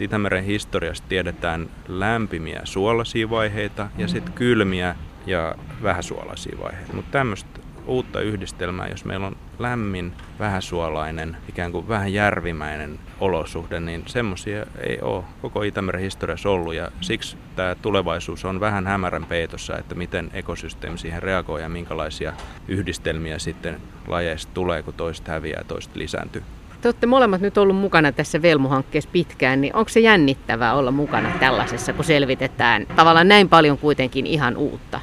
Itämeren 0.00 0.44
historiasta 0.44 1.08
tiedetään 1.08 1.68
lämpimiä 1.88 2.60
suolaisia 2.64 3.30
vaiheita 3.30 3.88
ja 3.98 4.08
sitten 4.08 4.32
kylmiä 4.32 4.96
ja 5.26 5.54
vähäsuolaisia 5.82 6.58
vaiheita. 6.62 6.92
Mutta 6.92 7.10
tämmöistä 7.10 7.60
uutta 7.86 8.20
yhdistelmää, 8.20 8.88
jos 8.88 9.04
meillä 9.04 9.26
on 9.26 9.36
lämmin, 9.58 10.12
vähäsuolainen, 10.38 11.36
ikään 11.48 11.72
kuin 11.72 11.88
vähän 11.88 12.12
järvimäinen 12.12 12.98
olosuhde, 13.20 13.80
niin 13.80 14.02
semmoisia 14.06 14.66
ei 14.80 14.98
ole 15.00 15.24
koko 15.42 15.62
Itämeren 15.62 16.02
historiassa 16.02 16.50
ollut 16.50 16.74
ja 16.74 16.90
siksi 17.00 17.36
tämä 17.56 17.74
tulevaisuus 17.74 18.44
on 18.44 18.60
vähän 18.60 18.86
hämärän 18.86 19.24
peitossa, 19.24 19.78
että 19.78 19.94
miten 19.94 20.30
ekosysteemi 20.32 20.98
siihen 20.98 21.22
reagoi 21.22 21.62
ja 21.62 21.68
minkälaisia 21.68 22.32
yhdistelmiä 22.68 23.38
sitten 23.38 23.80
lajeista 24.06 24.52
tulee, 24.54 24.82
kun 24.82 24.94
toiset 24.94 25.28
häviää 25.28 25.60
ja 25.60 25.64
toiset 25.64 25.96
lisääntyy. 25.96 26.42
te 26.80 26.88
olette 26.88 27.06
molemmat 27.06 27.40
nyt 27.40 27.58
ollut 27.58 27.76
mukana 27.76 28.12
tässä 28.12 28.42
Velmu-hankkeessa 28.42 29.10
pitkään, 29.12 29.60
niin 29.60 29.76
onko 29.76 29.88
se 29.88 30.00
jännittävää 30.00 30.74
olla 30.74 30.90
mukana 30.90 31.30
tällaisessa, 31.40 31.92
kun 31.92 32.04
selvitetään 32.04 32.86
tavallaan 32.96 33.28
näin 33.28 33.48
paljon 33.48 33.78
kuitenkin 33.78 34.26
ihan 34.26 34.56
uutta? 34.56 35.00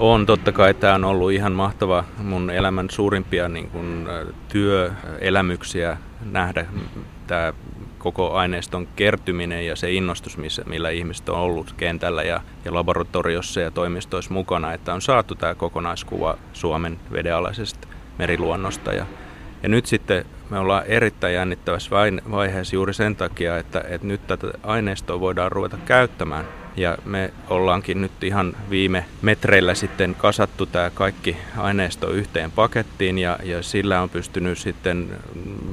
On, 0.00 0.26
totta 0.26 0.52
kai 0.52 0.74
tämä 0.74 0.94
on 0.94 1.04
ollut 1.04 1.32
ihan 1.32 1.52
mahtava 1.52 2.04
mun 2.18 2.50
elämän 2.50 2.90
suurimpia 2.90 3.48
niin 3.48 3.70
kuin, 3.70 4.08
työelämyksiä 4.48 5.96
nähdä 6.30 6.66
tämä 7.26 7.52
koko 7.98 8.32
aineiston 8.32 8.88
kertyminen 8.96 9.66
ja 9.66 9.76
se 9.76 9.92
innostus, 9.92 10.36
missä, 10.36 10.62
millä 10.66 10.90
ihmiset 10.90 11.28
on 11.28 11.38
ollut 11.38 11.72
kentällä 11.76 12.22
ja, 12.22 12.40
ja 12.64 12.74
laboratoriossa 12.74 13.60
ja 13.60 13.70
toimistoissa 13.70 14.34
mukana, 14.34 14.72
että 14.72 14.94
on 14.94 15.02
saatu 15.02 15.34
tämä 15.34 15.54
kokonaiskuva 15.54 16.38
Suomen 16.52 16.98
vedenalaisesta 17.12 17.88
meriluonnosta. 18.18 18.92
Ja, 18.92 19.06
ja 19.62 19.68
nyt 19.68 19.86
sitten 19.86 20.24
me 20.50 20.58
ollaan 20.58 20.86
erittäin 20.86 21.34
jännittävässä 21.34 21.90
vaiheessa 22.30 22.76
juuri 22.76 22.94
sen 22.94 23.16
takia, 23.16 23.58
että, 23.58 23.84
että 23.88 24.06
nyt 24.06 24.26
tätä 24.26 24.46
aineistoa 24.62 25.20
voidaan 25.20 25.52
ruveta 25.52 25.76
käyttämään. 25.84 26.59
Ja 26.76 26.98
me 27.04 27.32
ollaankin 27.48 28.00
nyt 28.00 28.24
ihan 28.24 28.56
viime 28.70 29.04
metreillä 29.22 29.74
sitten 29.74 30.14
kasattu 30.14 30.66
tämä 30.66 30.90
kaikki 30.90 31.36
aineisto 31.56 32.10
yhteen 32.10 32.50
pakettiin 32.50 33.18
ja, 33.18 33.38
ja 33.42 33.62
sillä 33.62 34.00
on 34.00 34.10
pystynyt 34.10 34.58
sitten 34.58 35.08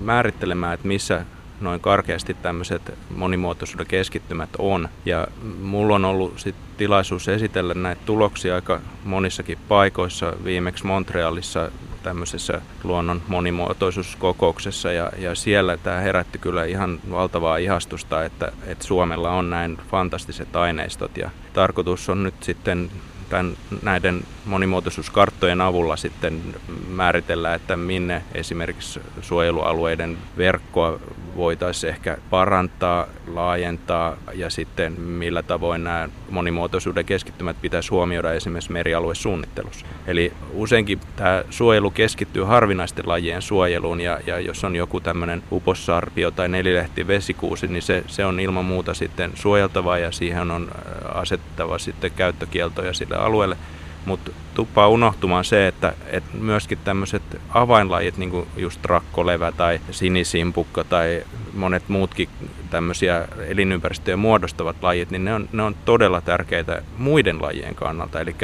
määrittelemään, 0.04 0.74
että 0.74 0.88
missä 0.88 1.26
noin 1.62 1.80
karkeasti 1.80 2.34
tämmöiset 2.34 2.94
monimuotoisuuden 3.16 3.88
keskittymät 3.88 4.50
on. 4.58 4.90
Ja 5.06 5.28
mulla 5.62 5.96
on 5.96 6.06
ollut 6.06 6.40
sit 6.40 6.56
tilaisuus 6.78 7.28
esitellä 7.28 7.74
näitä 7.74 8.02
tuloksia 8.06 8.56
aika 8.56 8.82
monissakin 9.04 9.58
paikoissa, 9.68 10.34
viimeksi 10.44 10.86
Montrealissa 10.86 11.72
tämmöisessä 12.04 12.62
luonnon 12.84 13.22
monimuotoisuuskokouksessa 13.28 14.92
ja, 14.92 15.12
ja 15.18 15.36
siellä 15.36 15.78
tämä 15.78 16.00
herätti 16.00 16.38
kyllä 16.38 16.66
ihan 16.66 17.00
valtavaa 17.12 17.58
ihastusta, 17.58 18.24
että, 18.24 18.52
että 18.68 18.86
Suomella 18.86 19.32
on 19.32 19.50
näin 19.50 19.78
fantastiset 19.92 20.56
aineistot 20.56 21.18
ja 21.18 21.30
tarkoitus 21.54 22.10
on 22.10 22.24
nyt 22.24 22.44
sitten 22.44 22.92
tämän, 23.30 23.58
näiden 23.82 24.24
monimuotoisuuskarttojen 24.46 25.62
avulla 25.62 25.96
sitten 25.96 26.42
määritellä, 26.88 27.54
että 27.54 27.78
minne 27.78 28.24
esimerkiksi 28.34 29.00
suojelualueiden 29.22 30.18
verkkoa 30.38 31.00
voitaisiin 31.38 31.90
ehkä 31.90 32.18
parantaa, 32.30 33.08
laajentaa 33.34 34.18
ja 34.34 34.50
sitten 34.50 35.02
millä 35.02 35.44
tavoin 35.44 35.84
nämä 35.84 36.10
monimuotoisuuden 36.30 37.06
keskittymät 37.06 37.58
pitäisi 37.62 37.90
huomioida 37.90 38.34
esimerkiksi 38.34 38.72
merialuesuunnittelussa. 38.72 39.86
Eli 40.08 40.34
useinkin 40.54 41.00
tämä 41.16 41.44
suojelu 41.50 41.92
keskittyy 41.92 42.44
harvinaisten 42.44 43.08
lajien 43.08 43.42
suojeluun 43.42 44.02
ja, 44.02 44.20
ja 44.26 44.40
jos 44.40 44.64
on 44.64 44.76
joku 44.76 45.00
tämmöinen 45.00 45.44
upossarpio 45.52 46.32
tai 46.32 46.50
nelilehti 46.50 47.08
vesikuusi, 47.08 47.68
niin 47.68 47.82
se, 47.82 48.04
se 48.08 48.26
on 48.26 48.40
ilman 48.40 48.66
muuta 48.66 48.94
sitten 48.94 49.32
suojeltava 49.36 49.98
ja 49.98 50.12
siihen 50.12 50.52
on 50.52 50.72
asettava 51.14 51.78
sitten 51.78 52.12
käyttökieltoja 52.12 52.94
sille 52.94 53.16
alueelle. 53.16 53.58
Mutta 54.08 54.32
tuppaa 54.54 54.88
unohtumaan 54.88 55.46
se, 55.46 55.68
että, 55.68 55.94
että 56.12 56.38
myöskin 56.38 56.78
tämmöiset 56.84 57.22
avainlajit, 57.50 58.18
niin 58.18 58.30
kuin 58.30 58.48
just 58.58 58.86
rakkolevä 58.86 59.52
tai 59.52 59.80
sinisimpukka 59.92 60.84
tai 60.84 61.24
monet 61.54 61.90
muutkin 61.90 62.30
tämmöisiä 62.70 63.28
elinympäristöjä 63.48 64.18
muodostavat 64.18 64.76
lajit, 64.82 65.12
niin 65.12 65.26
ne 65.26 65.34
on, 65.34 65.50
ne 65.52 65.64
on 65.64 65.76
todella 65.86 66.22
tärkeitä 66.22 66.82
muiden 66.98 67.42
lajien 67.42 67.76
kannalta. 67.76 68.20
Eli 68.20 68.36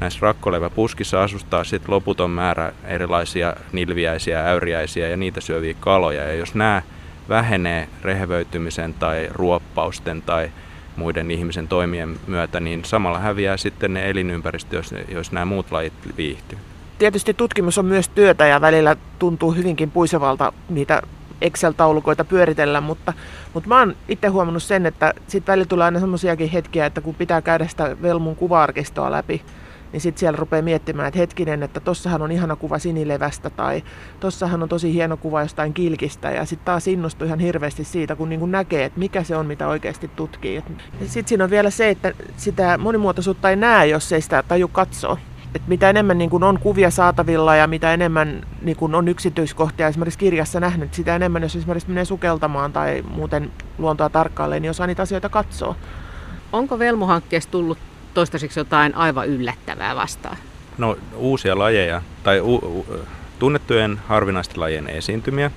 näissä 0.00 0.18
rakkoleväpuskissa 0.22 1.22
asustaa 1.22 1.64
sit 1.64 1.88
loputon 1.88 2.30
määrä 2.30 2.72
erilaisia 2.84 3.56
nilviäisiä, 3.72 4.46
äyriäisiä 4.46 5.08
ja 5.08 5.16
niitä 5.16 5.40
syöviä 5.40 5.74
kaloja. 5.80 6.24
Ja 6.24 6.34
jos 6.34 6.54
nämä 6.54 6.82
vähenee 7.28 7.88
rehevöitymisen 8.02 8.94
tai 8.94 9.28
ruoppausten 9.30 10.22
tai 10.22 10.50
muiden 10.98 11.30
ihmisen 11.30 11.68
toimien 11.68 12.16
myötä, 12.26 12.60
niin 12.60 12.84
samalla 12.84 13.18
häviää 13.18 13.56
sitten 13.56 13.94
ne 13.94 14.10
elinympäristö, 14.10 14.76
jos, 14.76 14.94
jos 15.08 15.32
nämä 15.32 15.44
muut 15.44 15.72
lajit 15.72 15.92
viihtyy. 16.16 16.58
Tietysti 16.98 17.34
tutkimus 17.34 17.78
on 17.78 17.84
myös 17.84 18.08
työtä 18.08 18.46
ja 18.46 18.60
välillä 18.60 18.96
tuntuu 19.18 19.52
hyvinkin 19.52 19.90
puisevalta 19.90 20.52
niitä 20.68 21.02
Excel-taulukoita 21.40 22.24
pyöritellä, 22.24 22.80
mutta, 22.80 23.12
mutta 23.54 23.68
mä 23.68 23.78
oon 23.78 23.96
itse 24.08 24.28
huomannut 24.28 24.62
sen, 24.62 24.86
että 24.86 25.14
sitten 25.26 25.52
välillä 25.52 25.66
tulee 25.66 25.84
aina 25.84 26.00
semmoisiakin 26.00 26.50
hetkiä, 26.50 26.86
että 26.86 27.00
kun 27.00 27.14
pitää 27.14 27.42
käydä 27.42 27.66
sitä 27.66 27.96
Velmun 28.02 28.36
kuva-arkistoa 28.36 29.10
läpi, 29.10 29.42
niin 29.92 30.00
sitten 30.00 30.20
siellä 30.20 30.36
rupeaa 30.36 30.62
miettimään, 30.62 31.08
että 31.08 31.18
hetkinen, 31.18 31.62
että 31.62 31.80
tossahan 31.80 32.22
on 32.22 32.32
ihana 32.32 32.56
kuva 32.56 32.78
sinilevästä 32.78 33.50
tai 33.50 33.82
tossahan 34.20 34.62
on 34.62 34.68
tosi 34.68 34.94
hieno 34.94 35.16
kuva 35.16 35.42
jostain 35.42 35.74
kilkistä 35.74 36.30
ja 36.30 36.44
sitten 36.44 36.64
taas 36.64 36.88
innostuu 36.88 37.26
ihan 37.26 37.38
hirveästi 37.38 37.84
siitä, 37.84 38.16
kun 38.16 38.28
niin 38.28 38.50
näkee, 38.50 38.84
että 38.84 38.98
mikä 38.98 39.22
se 39.22 39.36
on, 39.36 39.46
mitä 39.46 39.68
oikeasti 39.68 40.10
tutkii. 40.16 40.64
Sitten 41.06 41.28
siinä 41.28 41.44
on 41.44 41.50
vielä 41.50 41.70
se, 41.70 41.88
että 41.90 42.12
sitä 42.36 42.78
monimuotoisuutta 42.78 43.50
ei 43.50 43.56
näe, 43.56 43.86
jos 43.86 44.12
ei 44.12 44.20
sitä 44.20 44.42
taju 44.42 44.68
katsoa. 44.68 45.16
Et 45.54 45.62
mitä 45.66 45.90
enemmän 45.90 46.18
niin 46.18 46.30
kun 46.30 46.44
on 46.44 46.58
kuvia 46.58 46.90
saatavilla 46.90 47.56
ja 47.56 47.66
mitä 47.66 47.94
enemmän 47.94 48.46
niin 48.62 48.76
kun 48.76 48.94
on 48.94 49.08
yksityiskohtia 49.08 49.88
esimerkiksi 49.88 50.18
kirjassa 50.18 50.60
nähnyt, 50.60 50.94
sitä 50.94 51.16
enemmän 51.16 51.42
jos 51.42 51.56
esimerkiksi 51.56 51.88
menee 51.88 52.04
sukeltamaan 52.04 52.72
tai 52.72 53.04
muuten 53.10 53.50
luontoa 53.78 54.08
tarkkailee, 54.08 54.60
niin 54.60 54.70
osaa 54.70 54.86
niitä 54.86 55.02
asioita 55.02 55.28
katsoa. 55.28 55.74
Onko 56.52 56.78
Velmu-hankkeessa 56.78 57.50
tullut 57.50 57.78
toistaiseksi 58.14 58.60
jotain 58.60 58.94
aivan 58.94 59.28
yllättävää 59.28 59.96
vastaan? 59.96 60.36
No 60.78 60.96
uusia 61.16 61.58
lajeja 61.58 62.02
tai 62.22 62.40
u- 62.40 62.54
u- 62.54 62.86
tunnettujen 63.38 64.00
harvinaisten 64.08 64.60
lajien 64.60 64.88
esiintymiä. 64.88 65.50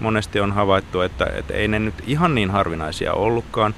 Monesti 0.00 0.40
on 0.40 0.52
havaittu, 0.52 1.00
että, 1.00 1.26
että 1.34 1.54
ei 1.54 1.68
ne 1.68 1.78
nyt 1.78 1.94
ihan 2.06 2.34
niin 2.34 2.50
harvinaisia 2.50 3.12
ollutkaan, 3.12 3.74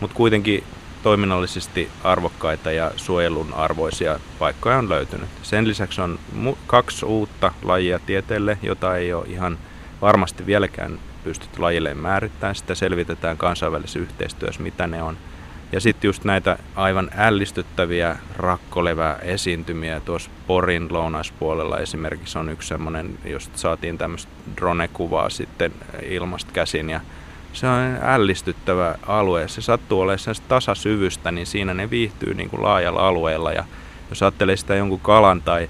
mutta 0.00 0.16
kuitenkin 0.16 0.64
toiminnallisesti 1.02 1.90
arvokkaita 2.04 2.72
ja 2.72 2.90
suojelun 2.96 3.54
arvoisia 3.54 4.20
paikkoja 4.38 4.78
on 4.78 4.88
löytynyt. 4.88 5.28
Sen 5.42 5.68
lisäksi 5.68 6.00
on 6.00 6.18
mu- 6.44 6.56
kaksi 6.66 7.06
uutta 7.06 7.52
lajia 7.62 7.98
tieteelle, 7.98 8.58
jota 8.62 8.96
ei 8.96 9.12
ole 9.12 9.26
ihan 9.26 9.58
varmasti 10.02 10.46
vieläkään 10.46 10.98
pystytty 11.24 11.60
lajilleen 11.60 11.98
määrittämään. 11.98 12.54
Sitä 12.54 12.74
selvitetään 12.74 13.36
kansainvälisessä 13.36 13.98
yhteistyössä, 13.98 14.62
mitä 14.62 14.86
ne 14.86 15.02
on. 15.02 15.16
Ja 15.72 15.80
sitten 15.80 16.08
just 16.08 16.24
näitä 16.24 16.58
aivan 16.76 17.10
ällistyttäviä 17.16 18.16
rakkolevää 18.36 19.18
esiintymiä 19.22 20.00
tuossa 20.00 20.30
Porin 20.46 20.86
lounaispuolella. 20.90 21.78
Esimerkiksi 21.78 22.38
on 22.38 22.48
yksi 22.48 22.68
semmoinen, 22.68 23.18
josta 23.24 23.58
saatiin 23.58 23.98
tämmöistä 23.98 24.32
drone-kuvaa 24.56 25.30
sitten 25.30 25.72
ilmasta 26.02 26.52
käsin. 26.52 26.90
Ja 26.90 27.00
se 27.52 27.66
on 27.66 27.98
ällistyttävä 28.02 28.94
alue. 29.06 29.48
Se 29.48 29.60
sattuu 29.60 30.00
olemaan 30.00 30.36
tasasyvystä, 30.48 31.32
niin 31.32 31.46
siinä 31.46 31.74
ne 31.74 31.90
viihtyy 31.90 32.34
niin 32.34 32.50
kuin 32.50 32.62
laajalla 32.62 33.08
alueella. 33.08 33.52
Ja 33.52 33.64
jos 34.10 34.22
ajattelee 34.22 34.56
sitä 34.56 34.74
jonkun 34.74 35.00
kalan 35.00 35.42
tai, 35.42 35.68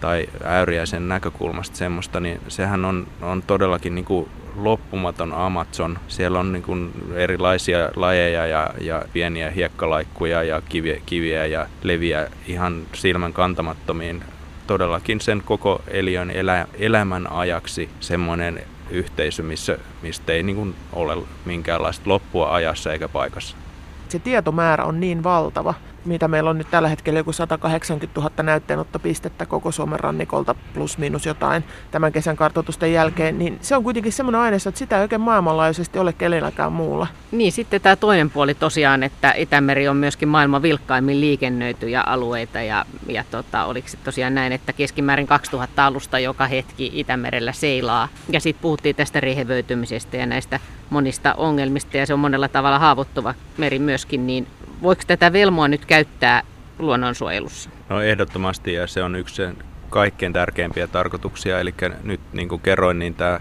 tai 0.00 0.26
äyriäisen 0.44 1.08
näkökulmasta 1.08 1.76
semmoista, 1.76 2.20
niin 2.20 2.40
sehän 2.48 2.84
on, 2.84 3.06
on 3.22 3.42
todellakin 3.42 3.94
niin 3.94 4.04
kuin 4.04 4.28
loppumaton 4.56 5.32
Amazon. 5.32 5.98
Siellä 6.08 6.40
on 6.40 6.52
niin 6.52 6.62
kuin 6.62 6.92
erilaisia 7.14 7.78
lajeja 7.96 8.46
ja, 8.46 8.70
ja 8.80 9.02
pieniä 9.12 9.50
hiekkalaikkuja 9.50 10.42
ja 10.42 10.62
kiviä, 10.68 11.00
kiviä 11.06 11.46
ja 11.46 11.66
leviä 11.82 12.28
ihan 12.46 12.82
silmän 12.92 13.32
kantamattomiin. 13.32 14.24
Todellakin 14.66 15.20
sen 15.20 15.42
koko 15.44 15.82
eliön 15.88 16.30
elä, 16.30 16.66
elämän 16.78 17.32
ajaksi 17.32 17.90
semmoinen 18.00 18.62
yhteisö, 18.90 19.42
missä, 19.42 19.78
mistä 20.02 20.32
ei 20.32 20.42
niin 20.42 20.56
kuin 20.56 20.74
ole 20.92 21.16
minkäänlaista 21.44 22.10
loppua 22.10 22.54
ajassa 22.54 22.92
eikä 22.92 23.08
paikassa. 23.08 23.56
Se 24.08 24.18
tietomäärä 24.18 24.84
on 24.84 25.00
niin 25.00 25.24
valtava, 25.24 25.74
mitä 26.04 26.28
meillä 26.28 26.50
on 26.50 26.58
nyt 26.58 26.70
tällä 26.70 26.88
hetkellä 26.88 27.20
joku 27.20 27.32
180 27.32 28.20
000 28.20 28.42
näytteenottopistettä 28.42 29.46
koko 29.46 29.72
Suomen 29.72 30.00
rannikolta 30.00 30.54
plus 30.74 30.98
miinus 30.98 31.26
jotain 31.26 31.64
tämän 31.90 32.12
kesän 32.12 32.36
kartoitusten 32.36 32.92
jälkeen, 32.92 33.38
niin 33.38 33.58
se 33.60 33.76
on 33.76 33.84
kuitenkin 33.84 34.12
semmoinen 34.12 34.40
aineessa, 34.40 34.68
että 34.68 34.78
sitä 34.78 34.96
ei 34.96 35.02
oikein 35.02 35.20
maailmanlaajuisesti 35.20 35.98
ole 35.98 36.12
kenelläkään 36.12 36.72
muulla. 36.72 37.06
Niin, 37.30 37.52
sitten 37.52 37.80
tämä 37.80 37.96
toinen 37.96 38.30
puoli 38.30 38.54
tosiaan, 38.54 39.02
että 39.02 39.34
Itämeri 39.36 39.88
on 39.88 39.96
myöskin 39.96 40.28
maailman 40.28 40.62
vilkkaimmin 40.62 41.20
liikennöityjä 41.20 42.00
alueita 42.00 42.60
ja, 42.60 42.86
ja 43.08 43.24
tota, 43.30 43.64
oliko 43.64 43.88
se 43.88 43.96
tosiaan 43.96 44.34
näin, 44.34 44.52
että 44.52 44.72
keskimäärin 44.72 45.26
2000 45.26 45.86
alusta 45.86 46.18
joka 46.18 46.46
hetki 46.46 46.90
Itämerellä 46.94 47.52
seilaa. 47.52 48.08
Ja 48.28 48.40
sitten 48.40 48.62
puhuttiin 48.62 48.96
tästä 48.96 49.20
rehevöitymisestä 49.20 50.16
ja 50.16 50.26
näistä 50.26 50.60
monista 50.90 51.34
ongelmista 51.34 51.96
ja 51.96 52.06
se 52.06 52.14
on 52.14 52.20
monella 52.20 52.48
tavalla 52.48 52.78
haavoittuva 52.78 53.34
meri 53.58 53.78
myöskin, 53.78 54.26
niin 54.26 54.46
voiko 54.82 55.02
tätä 55.06 55.32
velmoa 55.32 55.68
nyt 55.68 55.86
käyttää 55.86 56.42
luonnonsuojelussa? 56.78 57.70
No 57.88 58.00
ehdottomasti 58.00 58.72
ja 58.72 58.86
se 58.86 59.02
on 59.02 59.16
yksi 59.16 59.34
sen 59.34 59.56
kaikkein 59.90 60.32
tärkeimpiä 60.32 60.86
tarkoituksia. 60.86 61.60
Eli 61.60 61.74
nyt 62.02 62.20
niin 62.32 62.48
kuin 62.48 62.60
kerroin, 62.60 62.98
niin 62.98 63.14
tämä 63.14 63.40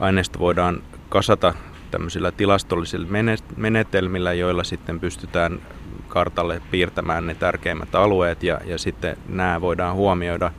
aineisto 0.00 0.38
voidaan 0.38 0.82
kasata 1.08 1.54
tämmöisillä 1.90 2.32
tilastollisilla 2.32 3.08
menetelmillä, 3.56 4.32
joilla 4.32 4.64
sitten 4.64 5.00
pystytään 5.00 5.60
kartalle 6.08 6.62
piirtämään 6.70 7.26
ne 7.26 7.34
tärkeimmät 7.34 7.94
alueet 7.94 8.42
ja, 8.42 8.60
ja 8.64 8.78
sitten 8.78 9.16
nämä 9.28 9.60
voidaan 9.60 9.94
huomioida 9.94 10.52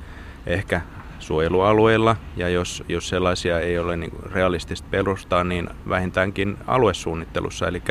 ehkä 0.45 0.81
suojelualueilla 1.19 2.15
ja 2.37 2.49
jos, 2.49 2.83
jos 2.89 3.09
sellaisia 3.09 3.59
ei 3.59 3.79
ole 3.79 3.97
niin 3.97 4.11
realistista 4.31 4.87
perustaa, 4.91 5.43
niin 5.43 5.69
vähintäänkin 5.89 6.57
aluesuunnittelussa, 6.67 7.67
eli 7.67 7.81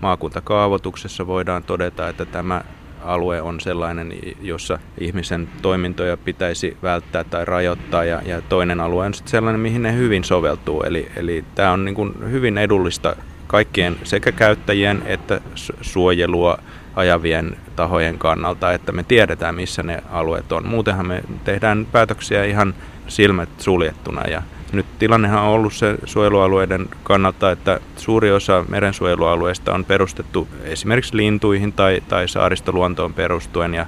maakuntakaavoituksessa 0.00 1.26
voidaan 1.26 1.62
todeta, 1.62 2.08
että 2.08 2.24
tämä 2.24 2.62
alue 3.04 3.42
on 3.42 3.60
sellainen, 3.60 4.12
jossa 4.42 4.78
ihmisen 5.00 5.48
toimintoja 5.62 6.16
pitäisi 6.16 6.76
välttää 6.82 7.24
tai 7.24 7.44
rajoittaa 7.44 8.04
ja, 8.04 8.22
ja 8.24 8.42
toinen 8.42 8.80
alue 8.80 9.06
on 9.06 9.14
sitten 9.14 9.30
sellainen, 9.30 9.60
mihin 9.60 9.82
ne 9.82 9.94
hyvin 9.94 10.24
soveltuu. 10.24 10.82
Eli, 10.82 11.08
eli 11.16 11.44
tämä 11.54 11.72
on 11.72 11.84
niin 11.84 11.94
kuin 11.94 12.14
hyvin 12.30 12.58
edullista 12.58 13.16
kaikkien 13.46 13.96
sekä 14.04 14.32
käyttäjien 14.32 15.02
että 15.06 15.40
suojelua 15.80 16.58
ajavien 16.96 17.56
tahojen 17.76 18.18
kannalta, 18.18 18.72
että 18.72 18.92
me 18.92 19.02
tiedetään, 19.02 19.54
missä 19.54 19.82
ne 19.82 20.02
alueet 20.10 20.52
on. 20.52 20.68
Muutenhan 20.68 21.06
me 21.06 21.22
tehdään 21.44 21.86
päätöksiä 21.92 22.44
ihan 22.44 22.74
silmät 23.08 23.48
suljettuna 23.58 24.22
ja 24.28 24.42
nyt 24.72 24.86
tilannehan 24.98 25.42
on 25.42 25.48
ollut 25.48 25.72
se 25.72 25.98
suojelualueiden 26.04 26.88
kannalta, 27.02 27.50
että 27.50 27.80
suuri 27.96 28.32
osa 28.32 28.64
merensuojelualueista 28.68 29.74
on 29.74 29.84
perustettu 29.84 30.48
esimerkiksi 30.62 31.16
lintuihin 31.16 31.72
tai, 31.72 32.02
tai 32.08 32.28
saaristoluontoon 32.28 33.14
perustuen 33.14 33.74
ja 33.74 33.86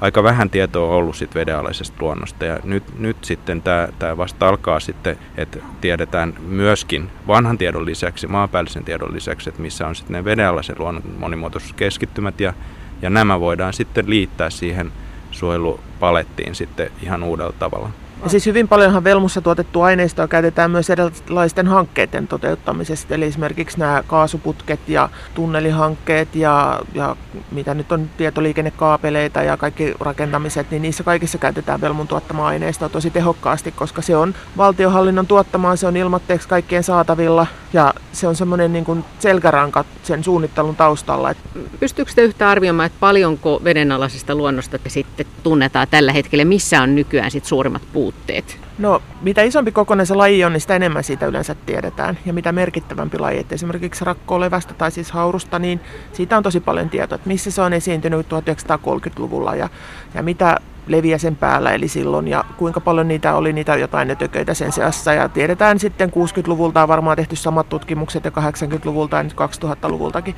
aika 0.00 0.22
vähän 0.22 0.50
tietoa 0.50 0.90
on 0.90 0.96
ollut 0.96 1.16
sit 1.16 1.34
vedenalaisesta 1.34 1.96
luonnosta 2.00 2.44
ja 2.44 2.58
nyt, 2.64 2.98
nyt 2.98 3.16
sitten 3.22 3.62
tämä 3.62 4.16
vasta 4.16 4.48
alkaa 4.48 4.80
sitten, 4.80 5.18
että 5.36 5.58
tiedetään 5.80 6.34
myöskin 6.46 7.10
vanhan 7.26 7.58
tiedon 7.58 7.86
lisäksi, 7.86 8.26
maapäällisen 8.26 8.84
tiedon 8.84 9.14
lisäksi, 9.14 9.48
että 9.48 9.62
missä 9.62 9.86
on 9.86 9.96
sitten 9.96 10.14
ne 10.14 10.24
vedenalaisen 10.24 10.76
luonnon 10.78 11.02
monimuotoisuuskeskittymät 11.18 12.40
ja, 12.40 12.54
ja 13.02 13.10
nämä 13.10 13.40
voidaan 13.40 13.72
sitten 13.72 14.10
liittää 14.10 14.50
siihen 14.50 14.92
suojelupalettiin 15.30 16.54
sitten 16.54 16.90
ihan 17.02 17.22
uudella 17.22 17.54
tavalla. 17.58 17.90
Ja 18.22 18.28
siis 18.28 18.46
hyvin 18.46 18.68
paljonhan 18.68 19.04
Velmussa 19.04 19.40
tuotettua 19.40 19.84
aineistoa 19.84 20.28
käytetään 20.28 20.70
myös 20.70 20.90
erilaisten 20.90 21.66
hankkeiden 21.66 22.28
toteuttamisesta, 22.28 23.14
eli 23.14 23.24
esimerkiksi 23.24 23.78
nämä 23.78 24.02
kaasuputket 24.06 24.80
ja 24.88 25.08
tunnelihankkeet 25.34 26.34
ja, 26.34 26.80
ja 26.94 27.16
mitä 27.50 27.74
nyt 27.74 27.92
on 27.92 28.10
tietoliikennekaapeleita 28.16 29.42
ja 29.42 29.56
kaikki 29.56 29.94
rakentamiset, 30.00 30.70
niin 30.70 30.82
niissä 30.82 31.04
kaikissa 31.04 31.38
käytetään 31.38 31.80
Velmun 31.80 32.08
tuottamaa 32.08 32.46
aineistoa 32.48 32.88
tosi 32.88 33.10
tehokkaasti, 33.10 33.72
koska 33.72 34.02
se 34.02 34.16
on 34.16 34.34
valtiohallinnon 34.56 35.26
tuottamaa, 35.26 35.76
se 35.76 35.86
on 35.86 35.96
ilmatteeksi 35.96 36.48
kaikkien 36.48 36.82
saatavilla 36.82 37.46
ja 37.72 37.94
se 38.12 38.26
on 38.26 38.36
semmoinen 38.36 38.72
niin 38.72 38.84
kuin 38.84 39.04
selkäranka 39.18 39.84
sen 40.02 40.24
suunnittelun 40.24 40.76
taustalla. 40.76 41.34
Pystyykö 41.80 42.12
te 42.14 42.22
yhtä 42.22 42.50
arvioimaan, 42.50 42.86
että 42.86 43.00
paljonko 43.00 43.60
vedenalaisesta 43.64 44.34
luonnosta 44.34 44.78
te 44.78 44.88
sitten 44.88 45.26
tunnetaan 45.42 45.86
tällä 45.90 46.12
hetkellä, 46.12 46.44
missä 46.44 46.82
on 46.82 46.94
nykyään 46.94 47.30
sit 47.30 47.44
suurimmat 47.44 47.82
puutteet? 48.12 48.58
No, 48.78 49.02
mitä 49.22 49.42
isompi 49.42 49.72
kokoinen 49.72 50.06
se 50.06 50.14
laji 50.14 50.44
on, 50.44 50.52
niin 50.52 50.60
sitä 50.60 50.76
enemmän 50.76 51.04
siitä 51.04 51.26
yleensä 51.26 51.54
tiedetään. 51.54 52.18
Ja 52.26 52.32
mitä 52.32 52.52
merkittävämpi 52.52 53.18
laji, 53.18 53.38
että 53.38 53.54
esimerkiksi 53.54 54.04
rakkolevästä 54.04 54.74
tai 54.74 54.90
siis 54.90 55.10
haurusta, 55.10 55.58
niin 55.58 55.80
siitä 56.12 56.36
on 56.36 56.42
tosi 56.42 56.60
paljon 56.60 56.90
tietoa, 56.90 57.16
että 57.16 57.28
missä 57.28 57.50
se 57.50 57.62
on 57.62 57.72
esiintynyt 57.72 58.26
1930-luvulla 58.26 59.54
ja, 59.54 59.68
ja 60.14 60.22
mitä 60.22 60.56
leviä 60.86 61.18
sen 61.18 61.36
päällä, 61.36 61.72
eli 61.72 61.88
silloin, 61.88 62.28
ja 62.28 62.44
kuinka 62.56 62.80
paljon 62.80 63.08
niitä 63.08 63.34
oli 63.34 63.52
niitä 63.52 63.76
jotain 63.76 64.08
nötököitä 64.08 64.54
sen 64.54 64.72
seassa. 64.72 65.12
Ja 65.12 65.28
tiedetään 65.28 65.78
sitten 65.78 66.10
60-luvulta 66.10 66.82
on 66.82 66.88
varmaan 66.88 67.16
tehty 67.16 67.36
samat 67.36 67.68
tutkimukset 67.68 68.24
ja 68.24 68.30
80-luvulta 68.30 69.16
ja 69.16 69.22
nyt 69.22 69.32
2000-luvultakin. 69.32 70.34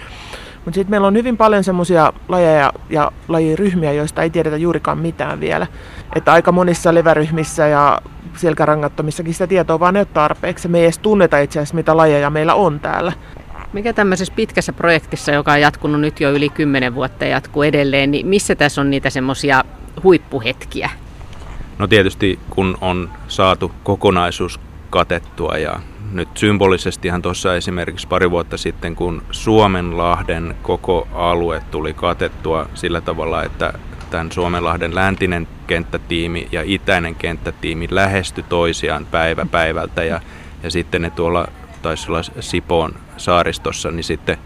Mutta 0.64 0.74
sitten 0.74 0.90
meillä 0.90 1.06
on 1.06 1.14
hyvin 1.14 1.36
paljon 1.36 1.64
semmoisia 1.64 2.12
lajeja 2.28 2.72
ja 2.90 3.12
lajiryhmiä, 3.28 3.92
joista 3.92 4.22
ei 4.22 4.30
tiedetä 4.30 4.56
juurikaan 4.56 4.98
mitään 4.98 5.40
vielä. 5.40 5.66
Että 6.16 6.32
aika 6.32 6.52
monissa 6.52 6.94
leväryhmissä 6.94 7.66
ja 7.66 7.98
selkärangattomissakin 8.36 9.32
sitä 9.32 9.46
tietoa 9.46 9.80
vaan 9.80 9.96
ei 9.96 10.00
ole 10.00 10.08
tarpeeksi. 10.14 10.68
Me 10.68 10.78
ei 10.78 10.84
edes 10.84 10.98
tunneta 10.98 11.38
itse 11.38 11.58
asiassa, 11.58 11.74
mitä 11.74 11.96
lajeja 11.96 12.30
meillä 12.30 12.54
on 12.54 12.80
täällä. 12.80 13.12
Mikä 13.72 13.92
tämmöisessä 13.92 14.34
pitkässä 14.36 14.72
projektissa, 14.72 15.32
joka 15.32 15.52
on 15.52 15.60
jatkunut 15.60 16.00
nyt 16.00 16.20
jo 16.20 16.32
yli 16.32 16.48
10 16.48 16.94
vuotta 16.94 17.24
ja 17.24 17.30
jatkuu 17.30 17.62
edelleen, 17.62 18.10
niin 18.10 18.26
missä 18.26 18.54
tässä 18.54 18.80
on 18.80 18.90
niitä 18.90 19.10
semmoisia 19.10 19.64
huippuhetkiä? 20.02 20.90
No 21.78 21.86
tietysti 21.86 22.38
kun 22.50 22.78
on 22.80 23.10
saatu 23.28 23.72
kokonaisuus 23.82 24.60
katettua 24.90 25.58
ja 25.58 25.80
nyt 26.12 26.28
symbolisestihan 26.34 27.22
tuossa 27.22 27.56
esimerkiksi 27.56 28.08
pari 28.08 28.30
vuotta 28.30 28.56
sitten, 28.56 28.96
kun 28.96 29.22
Suomenlahden 29.30 30.56
koko 30.62 31.08
alue 31.12 31.62
tuli 31.70 31.94
katettua 31.94 32.68
sillä 32.74 33.00
tavalla, 33.00 33.44
että 33.44 33.72
tämän 34.10 34.32
Suomenlahden 34.32 34.94
läntinen 34.94 35.48
kenttätiimi 35.66 36.48
ja 36.52 36.62
itäinen 36.64 37.14
kenttätiimi 37.14 37.88
lähesty 37.90 38.42
toisiaan 38.42 39.06
päivä 39.06 39.46
päivältä 39.50 40.04
ja, 40.04 40.20
ja 40.62 40.70
sitten 40.70 41.02
ne 41.02 41.10
tuolla 41.10 41.48
taisi 41.82 42.10
olla 42.10 42.22
Sipoon 42.40 42.94
saaristossa, 43.16 43.90
niin 43.90 44.04
sitten 44.04 44.38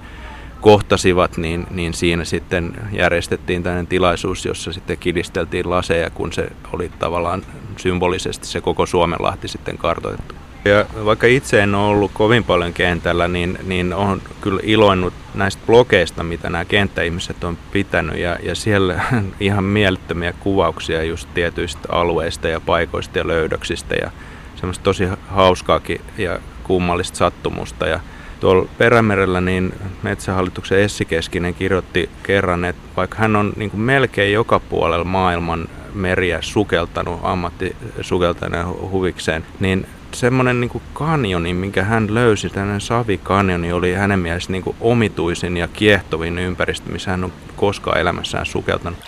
kohtasivat, 0.60 1.36
niin, 1.36 1.66
niin 1.70 1.94
siinä 1.94 2.24
sitten 2.24 2.72
järjestettiin 2.92 3.62
tämmöinen 3.62 3.86
tilaisuus, 3.86 4.44
jossa 4.44 4.72
sitten 4.72 4.98
kilisteltiin 4.98 5.70
laseja, 5.70 6.10
kun 6.10 6.32
se 6.32 6.48
oli 6.72 6.90
tavallaan 6.98 7.42
symbolisesti 7.76 8.46
se 8.46 8.60
koko 8.60 8.86
Suomenlahti 8.86 9.48
sitten 9.48 9.78
kartoitettu. 9.78 10.45
Ja 10.66 10.86
vaikka 11.04 11.26
itse 11.26 11.62
en 11.62 11.74
ole 11.74 11.88
ollut 11.88 12.10
kovin 12.14 12.44
paljon 12.44 12.72
kentällä, 12.72 13.28
niin, 13.28 13.58
niin 13.66 13.94
olen 13.94 14.22
kyllä 14.40 14.60
iloinnut 14.62 15.14
näistä 15.34 15.62
blogeista, 15.66 16.22
mitä 16.22 16.50
nämä 16.50 16.64
kenttäihmiset 16.64 17.44
on 17.44 17.58
pitänyt. 17.72 18.18
Ja, 18.18 18.36
ja 18.42 18.54
siellä 18.54 19.00
ihan 19.40 19.64
mielettömiä 19.64 20.32
kuvauksia 20.32 21.04
just 21.04 21.28
tietyistä 21.34 21.88
alueista 21.88 22.48
ja 22.48 22.60
paikoista 22.60 23.18
ja 23.18 23.26
löydöksistä. 23.26 23.94
Ja 23.94 24.10
semmoista 24.56 24.84
tosi 24.84 25.08
hauskaakin 25.28 26.00
ja 26.18 26.38
kummallista 26.62 27.16
sattumusta. 27.16 27.86
Ja 27.86 28.00
tuolla 28.40 28.68
Perämerellä 28.78 29.40
niin 29.40 29.72
Metsähallituksen 30.02 30.78
Essi 30.78 31.04
Keskinen 31.04 31.54
kirjoitti 31.54 32.10
kerran, 32.22 32.64
että 32.64 32.82
vaikka 32.96 33.18
hän 33.18 33.36
on 33.36 33.52
niin 33.56 33.70
melkein 33.80 34.32
joka 34.32 34.60
puolella 34.60 35.04
maailman 35.04 35.68
meriä 35.94 36.38
sukeltanut 36.42 37.20
ammattisukeltajana 37.22 38.64
huvikseen, 38.90 39.46
niin 39.60 39.86
semmoinen 40.20 40.60
niin 40.60 40.82
kanjoni, 40.92 41.54
minkä 41.54 41.84
hän 41.84 42.14
löysi, 42.14 42.48
tämmöinen 42.48 42.80
savikanjoni, 42.80 43.72
oli 43.72 43.94
hänen 43.94 44.18
mielestä 44.18 44.52
niin 44.52 44.76
omituisin 44.80 45.56
ja 45.56 45.68
kiehtovin 45.68 46.38
ympäristö, 46.38 46.90
missä 46.90 47.10
hän 47.10 47.24
on 47.24 47.32
koskaan 47.56 47.98
elämässään 47.98 48.46
sukeltanut. 48.46 48.98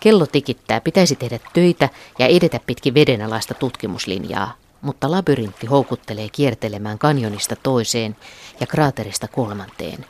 Kello 0.00 0.26
tikittää, 0.26 0.80
pitäisi 0.80 1.16
tehdä 1.16 1.38
töitä 1.52 1.88
ja 2.18 2.26
edetä 2.26 2.60
pitkin 2.66 2.94
vedenalaista 2.94 3.54
tutkimuslinjaa, 3.54 4.54
mutta 4.80 5.10
labyrintti 5.10 5.66
houkuttelee 5.66 6.28
kiertelemään 6.32 6.98
kanjonista 6.98 7.56
toiseen 7.56 8.16
ja 8.60 8.66
kraaterista 8.66 9.28
kolmanteen, 9.28 10.04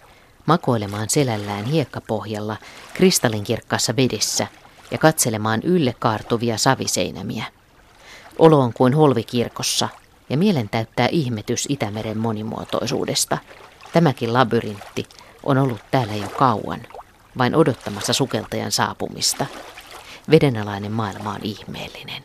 makoilemaan 0.46 1.10
selällään 1.10 1.64
hiekkapohjalla 1.64 2.56
kristallinkirkkaassa 2.94 3.96
vedessä 3.96 4.46
ja 4.90 4.98
katselemaan 4.98 5.60
ylle 5.62 5.94
kaartuvia 5.98 6.58
saviseinämiä. 6.58 7.44
Olo 8.38 8.60
on 8.60 8.72
kuin 8.72 8.94
holvikirkossa 8.94 9.88
ja 10.30 10.36
mielen 10.36 10.68
täyttää 10.68 11.08
ihmetys 11.12 11.66
Itämeren 11.68 12.18
monimuotoisuudesta. 12.18 13.38
Tämäkin 13.92 14.32
labyrintti 14.32 15.06
on 15.44 15.58
ollut 15.58 15.80
täällä 15.90 16.14
jo 16.14 16.28
kauan, 16.28 16.80
vain 17.38 17.54
odottamassa 17.54 18.12
sukeltajan 18.12 18.72
saapumista. 18.72 19.46
Vedenalainen 20.30 20.92
maailma 20.92 21.30
on 21.30 21.40
ihmeellinen. 21.42 22.22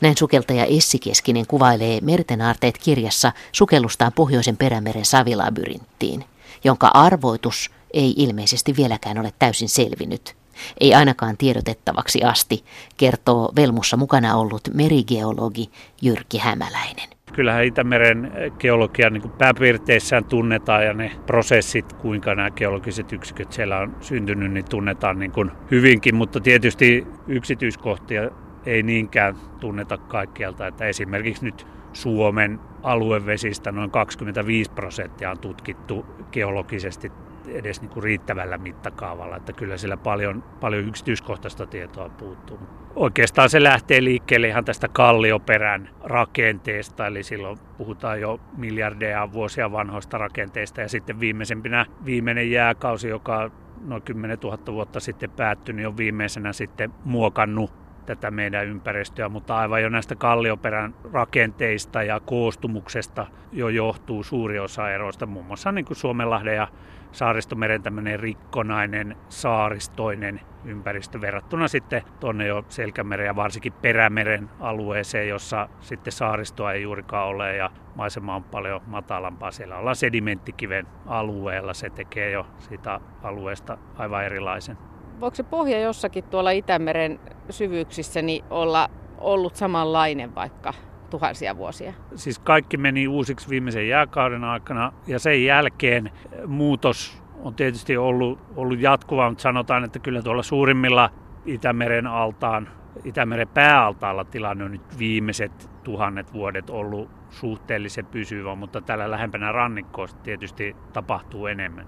Näin 0.00 0.16
sukeltaja 0.18 0.64
Essi 0.64 0.98
Keskinen 0.98 1.46
kuvailee 1.46 2.00
Merten 2.00 2.42
aarteet 2.42 2.78
kirjassa 2.78 3.32
sukellustaan 3.52 4.12
pohjoisen 4.12 4.56
perämeren 4.56 5.04
savilabyrinttiin, 5.04 6.24
jonka 6.64 6.90
arvoitus 6.94 7.70
ei 7.92 8.14
ilmeisesti 8.16 8.76
vieläkään 8.76 9.18
ole 9.18 9.32
täysin 9.38 9.68
selvinnyt. 9.68 10.41
Ei 10.80 10.94
ainakaan 10.94 11.36
tiedotettavaksi 11.36 12.22
asti, 12.22 12.64
kertoo 12.96 13.52
Velmussa 13.56 13.96
mukana 13.96 14.36
ollut 14.36 14.60
merigeologi 14.74 15.70
Jyrki 16.02 16.38
Hämäläinen. 16.38 17.08
Kyllähän 17.32 17.64
Itämeren 17.64 18.32
geologian 18.58 19.12
niin 19.12 19.30
pääpiirteissään 19.30 20.24
tunnetaan 20.24 20.84
ja 20.84 20.94
ne 20.94 21.12
prosessit, 21.26 21.92
kuinka 21.92 22.34
nämä 22.34 22.50
geologiset 22.50 23.12
yksiköt 23.12 23.52
siellä 23.52 23.78
on 23.78 23.96
syntynyt, 24.00 24.52
niin 24.52 24.64
tunnetaan 24.70 25.18
niin 25.18 25.32
kuin 25.32 25.50
hyvinkin, 25.70 26.14
mutta 26.14 26.40
tietysti 26.40 27.06
yksityiskohtia 27.26 28.30
ei 28.66 28.82
niinkään 28.82 29.36
tunneta 29.60 29.98
kaikkialta, 29.98 30.66
että 30.66 30.84
esimerkiksi 30.84 31.44
nyt 31.44 31.66
Suomen 31.92 32.60
aluevesistä 32.82 33.72
noin 33.72 33.90
25 33.90 34.70
prosenttia 34.70 35.30
on 35.30 35.38
tutkittu 35.38 36.06
geologisesti 36.32 37.12
edes 37.46 37.80
niin 37.80 37.90
kuin 37.90 38.04
riittävällä 38.04 38.58
mittakaavalla, 38.58 39.36
että 39.36 39.52
kyllä 39.52 39.76
sillä 39.76 39.96
paljon, 39.96 40.42
paljon 40.60 40.88
yksityiskohtaista 40.88 41.66
tietoa 41.66 42.08
puuttuu. 42.08 42.58
Oikeastaan 42.96 43.50
se 43.50 43.62
lähtee 43.62 44.04
liikkeelle 44.04 44.48
ihan 44.48 44.64
tästä 44.64 44.88
kallioperän 44.88 45.88
rakenteesta, 46.04 47.06
eli 47.06 47.22
silloin 47.22 47.58
puhutaan 47.78 48.20
jo 48.20 48.40
miljardeja 48.56 49.32
vuosia 49.32 49.72
vanhoista 49.72 50.18
rakenteista, 50.18 50.80
ja 50.80 50.88
sitten 50.88 51.20
viimeisempinä 51.20 51.86
viimeinen 52.04 52.50
jääkausi, 52.50 53.08
joka 53.08 53.50
noin 53.84 54.02
10 54.02 54.38
000 54.42 54.58
vuotta 54.72 55.00
sitten 55.00 55.30
päättynyt, 55.30 55.86
on 55.86 55.96
viimeisenä 55.96 56.52
sitten 56.52 56.92
muokannut 57.04 57.72
tätä 58.06 58.30
meidän 58.30 58.66
ympäristöä, 58.66 59.28
mutta 59.28 59.56
aivan 59.56 59.82
jo 59.82 59.88
näistä 59.88 60.14
kallioperän 60.14 60.94
rakenteista 61.12 62.02
ja 62.02 62.20
koostumuksesta 62.20 63.26
jo 63.52 63.68
johtuu 63.68 64.22
suuri 64.22 64.58
osa 64.58 64.90
eroista, 64.90 65.26
muun 65.26 65.46
muassa 65.46 65.72
niin 65.72 65.84
kuin 65.84 65.96
Suomenlahden 65.96 66.56
ja 66.56 66.68
Saaristomeren 67.12 67.82
tämmöinen 67.82 68.20
rikkonainen, 68.20 69.16
saaristoinen 69.28 70.40
ympäristö 70.64 71.20
verrattuna 71.20 71.68
sitten 71.68 72.02
tuonne 72.20 72.46
jo 72.46 72.64
Selkämeren 72.68 73.26
ja 73.26 73.36
varsinkin 73.36 73.72
Perämeren 73.72 74.50
alueeseen, 74.60 75.28
jossa 75.28 75.68
sitten 75.80 76.12
saaristoa 76.12 76.72
ei 76.72 76.82
juurikaan 76.82 77.28
ole 77.28 77.56
ja 77.56 77.70
maisema 77.94 78.36
on 78.36 78.44
paljon 78.44 78.80
matalampaa. 78.86 79.50
Siellä 79.50 79.76
ollaan 79.78 79.96
sedimenttikiven 79.96 80.86
alueella, 81.06 81.74
se 81.74 81.90
tekee 81.90 82.30
jo 82.30 82.46
sitä 82.58 83.00
alueesta 83.22 83.78
aivan 83.98 84.24
erilaisen. 84.24 84.78
Voiko 85.20 85.34
se 85.34 85.42
pohja 85.42 85.80
jossakin 85.80 86.24
tuolla 86.24 86.50
Itämeren 86.50 87.20
syvyyksissä 87.50 88.22
niin 88.22 88.44
olla 88.50 88.90
ollut 89.18 89.56
samanlainen 89.56 90.34
vaikka 90.34 90.72
tuhansia 91.12 91.56
vuosia? 91.56 91.92
Siis 92.14 92.38
kaikki 92.38 92.76
meni 92.76 93.08
uusiksi 93.08 93.48
viimeisen 93.48 93.88
jääkauden 93.88 94.44
aikana 94.44 94.92
ja 95.06 95.18
sen 95.18 95.44
jälkeen 95.44 96.10
muutos 96.46 97.22
on 97.42 97.54
tietysti 97.54 97.96
ollut, 97.96 98.38
ollut 98.56 98.80
jatkuva, 98.80 99.28
mutta 99.28 99.42
sanotaan, 99.42 99.84
että 99.84 99.98
kyllä 99.98 100.22
tuolla 100.22 100.42
suurimmilla 100.42 101.10
Itämeren 101.46 102.06
altaan, 102.06 102.68
Itämeren 103.04 103.48
pääaltaalla 103.48 104.24
tilanne 104.24 104.64
on 104.64 104.72
nyt 104.72 104.98
viimeiset 104.98 105.70
tuhannet 105.84 106.32
vuodet 106.32 106.70
ollut 106.70 107.10
suhteellisen 107.30 108.06
pysyvä, 108.06 108.54
mutta 108.54 108.80
tällä 108.80 109.10
lähempänä 109.10 109.52
rannikkoa 109.52 110.06
tietysti 110.22 110.76
tapahtuu 110.92 111.46
enemmän. 111.46 111.86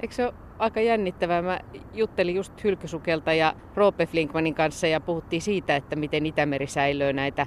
Eikö 0.00 0.14
se 0.14 0.24
ole 0.24 0.34
aika 0.58 0.80
jännittävää? 0.80 1.42
Mä 1.42 1.60
juttelin 1.94 2.34
just 2.34 2.64
Hylkysukelta 2.64 3.32
ja 3.32 3.54
Roope 3.74 4.06
Flinkmanin 4.06 4.54
kanssa 4.54 4.86
ja 4.86 5.00
puhuttiin 5.00 5.42
siitä, 5.42 5.76
että 5.76 5.96
miten 5.96 6.26
Itämeri 6.26 6.66
säilöö 6.66 7.12
näitä 7.12 7.46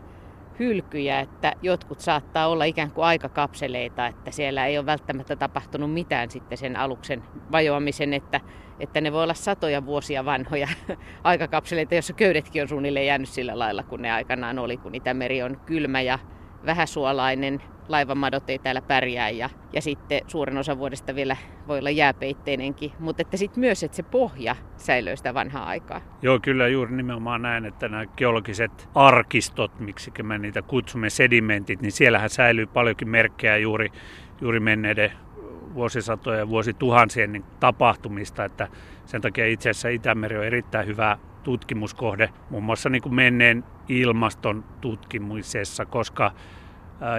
hylkyjä, 0.60 1.20
että 1.20 1.54
jotkut 1.62 2.00
saattaa 2.00 2.48
olla 2.48 2.63
ikään 2.63 2.91
kuin 2.91 3.06
aikakapseleita, 3.06 4.08
että 4.08 4.32
siellä 4.32 4.65
ei 4.65 4.78
ole 4.78 4.86
välttämättä 4.86 5.36
tapahtunut 5.36 5.94
mitään 5.94 6.32
sitten 6.32 6.58
sen 6.58 6.76
aluksen 6.76 7.24
vajoamisen, 7.52 8.13
että, 8.13 8.41
että 8.80 9.02
ne 9.02 9.12
voi 9.12 9.24
olla 9.24 9.34
satoja 9.34 9.86
vuosia 9.86 10.26
vanhoja 10.26 10.68
aikakapseleita, 11.24 11.96
joissa 11.96 12.13
köydetkin 12.13 12.62
on 12.62 12.68
suunnilleen 12.68 13.08
jäänyt 13.08 13.30
sillä 13.30 13.60
lailla, 13.60 13.84
kun 13.84 14.02
ne 14.02 14.12
aikanaan 14.12 14.60
oli, 14.60 14.78
kun 14.78 14.96
Itämeri 14.96 15.44
on 15.44 15.58
kylmä 15.65 16.02
ja 16.02 16.20
vähäsuolainen, 16.65 17.62
laivamadot 17.88 18.50
ei 18.50 18.60
täällä 18.60 18.82
pärjää 18.82 19.30
ja, 19.30 19.50
ja 19.74 19.82
sitten 19.82 20.21
suurin 20.28 20.58
osa 20.58 20.78
vuodesta 20.78 21.15
vielä 21.15 21.38
voi 21.67 21.80
olla 21.80 21.89
jääpeitteinenkin, 21.89 22.91
mutta 23.00 23.21
että 23.21 23.38
sitten 23.38 23.60
myös, 23.60 23.84
että 23.84 23.98
se 23.98 24.04
pohja 24.04 24.56
säilyy 24.78 25.17
sitä 25.17 25.34
vanhaa 25.34 25.65
aikaa. 25.65 26.02
Joo, 26.21 26.39
kyllä 26.39 26.67
juuri 26.67 26.95
nimenomaan 26.95 27.41
näin, 27.41 27.65
että 27.65 27.88
nämä 27.88 28.06
geologiset 28.06 28.89
arkistot, 28.95 29.80
miksi 29.80 30.12
me 30.24 30.38
niitä 30.38 30.62
kutsumme 30.62 31.10
sedimentit, 31.10 31.82
niin 31.82 31.91
siellähän 31.91 32.30
säilyy 32.30 32.65
paljonkin 32.65 33.10
merkkejä 33.10 33.58
juuri, 33.58 33.91
juuri 34.41 34.60
menneiden 34.60 35.12
vuosisatojen 35.74 36.39
ja 36.39 36.50
vuosituhansien 36.50 37.32
niin 37.32 37.45
tapahtumista, 37.60 38.45
että 38.45 38.67
sen 39.06 39.21
takia 39.21 39.48
itse 39.48 39.69
asiassa 39.69 39.89
Itämeri 39.89 40.38
on 40.38 40.45
erittäin 40.45 40.88
hyvä 40.88 41.17
tutkimuskohde, 41.43 42.30
muun 42.50 42.63
muassa 42.63 42.89
niin 42.89 43.02
kuin 43.02 43.15
menneen 43.15 43.63
ilmaston 43.89 44.63
tutkimisessa, 44.82 45.86
koska 45.86 46.32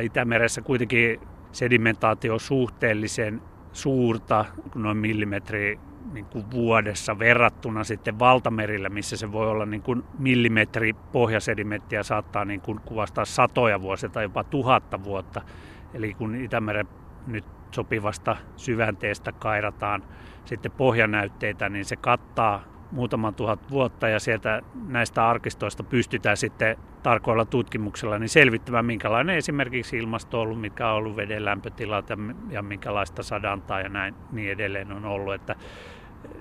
Itämeressä 0.03 0.63
kuitenkin 0.63 1.21
sedimentaatio 1.53 2.33
on 2.33 2.41
suhteellisen 2.41 3.43
suurta, 3.73 4.45
noin 4.75 4.97
millimetri 4.97 5.79
niin 6.13 6.25
kuin 6.25 6.51
vuodessa 6.51 7.19
verrattuna 7.19 7.85
sitten 7.85 8.19
valtamerillä, 8.19 8.89
missä 8.89 9.17
se 9.17 9.33
voi 9.33 9.51
olla 9.51 9.67
niin 9.67 9.83
kuin 9.83 10.03
millimetri 10.19 10.93
pohjasedimenttiä 10.93 12.03
saattaa 12.03 12.45
niin 12.45 12.61
kuin 12.61 12.81
kuvastaa 12.81 13.25
satoja 13.25 13.83
vuosia 13.83 14.09
tai 14.09 14.25
jopa 14.25 14.45
tuhatta 14.45 15.05
vuotta. 15.05 15.43
Eli 15.95 16.15
kun 16.15 16.35
Itämeren 16.35 16.89
nyt 17.27 17.45
sopivasta 17.71 18.37
syvänteestä 18.57 19.33
kairataan 19.33 20.03
sitten 20.45 20.73
pohjanäytteitä, 20.73 21.69
niin 21.69 21.85
se 21.85 21.97
kattaa 21.97 22.65
muutaman 22.91 23.35
tuhat 23.35 23.71
vuotta 23.71 24.09
ja 24.09 24.21
sieltä 24.21 24.63
näistä 24.89 25.29
arkistoista 25.29 25.83
pystytään 25.83 26.37
sitten 26.37 26.77
tarkoilla 27.07 27.45
tutkimuksella 27.45 28.19
niin 28.19 28.29
selvittämään, 28.29 28.85
minkälainen 28.85 29.37
esimerkiksi 29.37 29.97
ilmasto 29.97 30.41
on 30.41 30.43
ollut, 30.43 30.61
mikä 30.61 30.89
on 30.89 30.97
ollut 30.97 31.17
veden 31.17 31.45
lämpötilat 31.45 32.07
ja, 32.51 32.63
minkälaista 32.63 33.23
sadantaa 33.23 33.81
ja 33.81 33.89
näin 33.89 34.15
niin 34.33 34.53
edelleen 34.53 34.93
on 34.93 35.05
ollut. 35.05 35.35
Että 35.35 35.57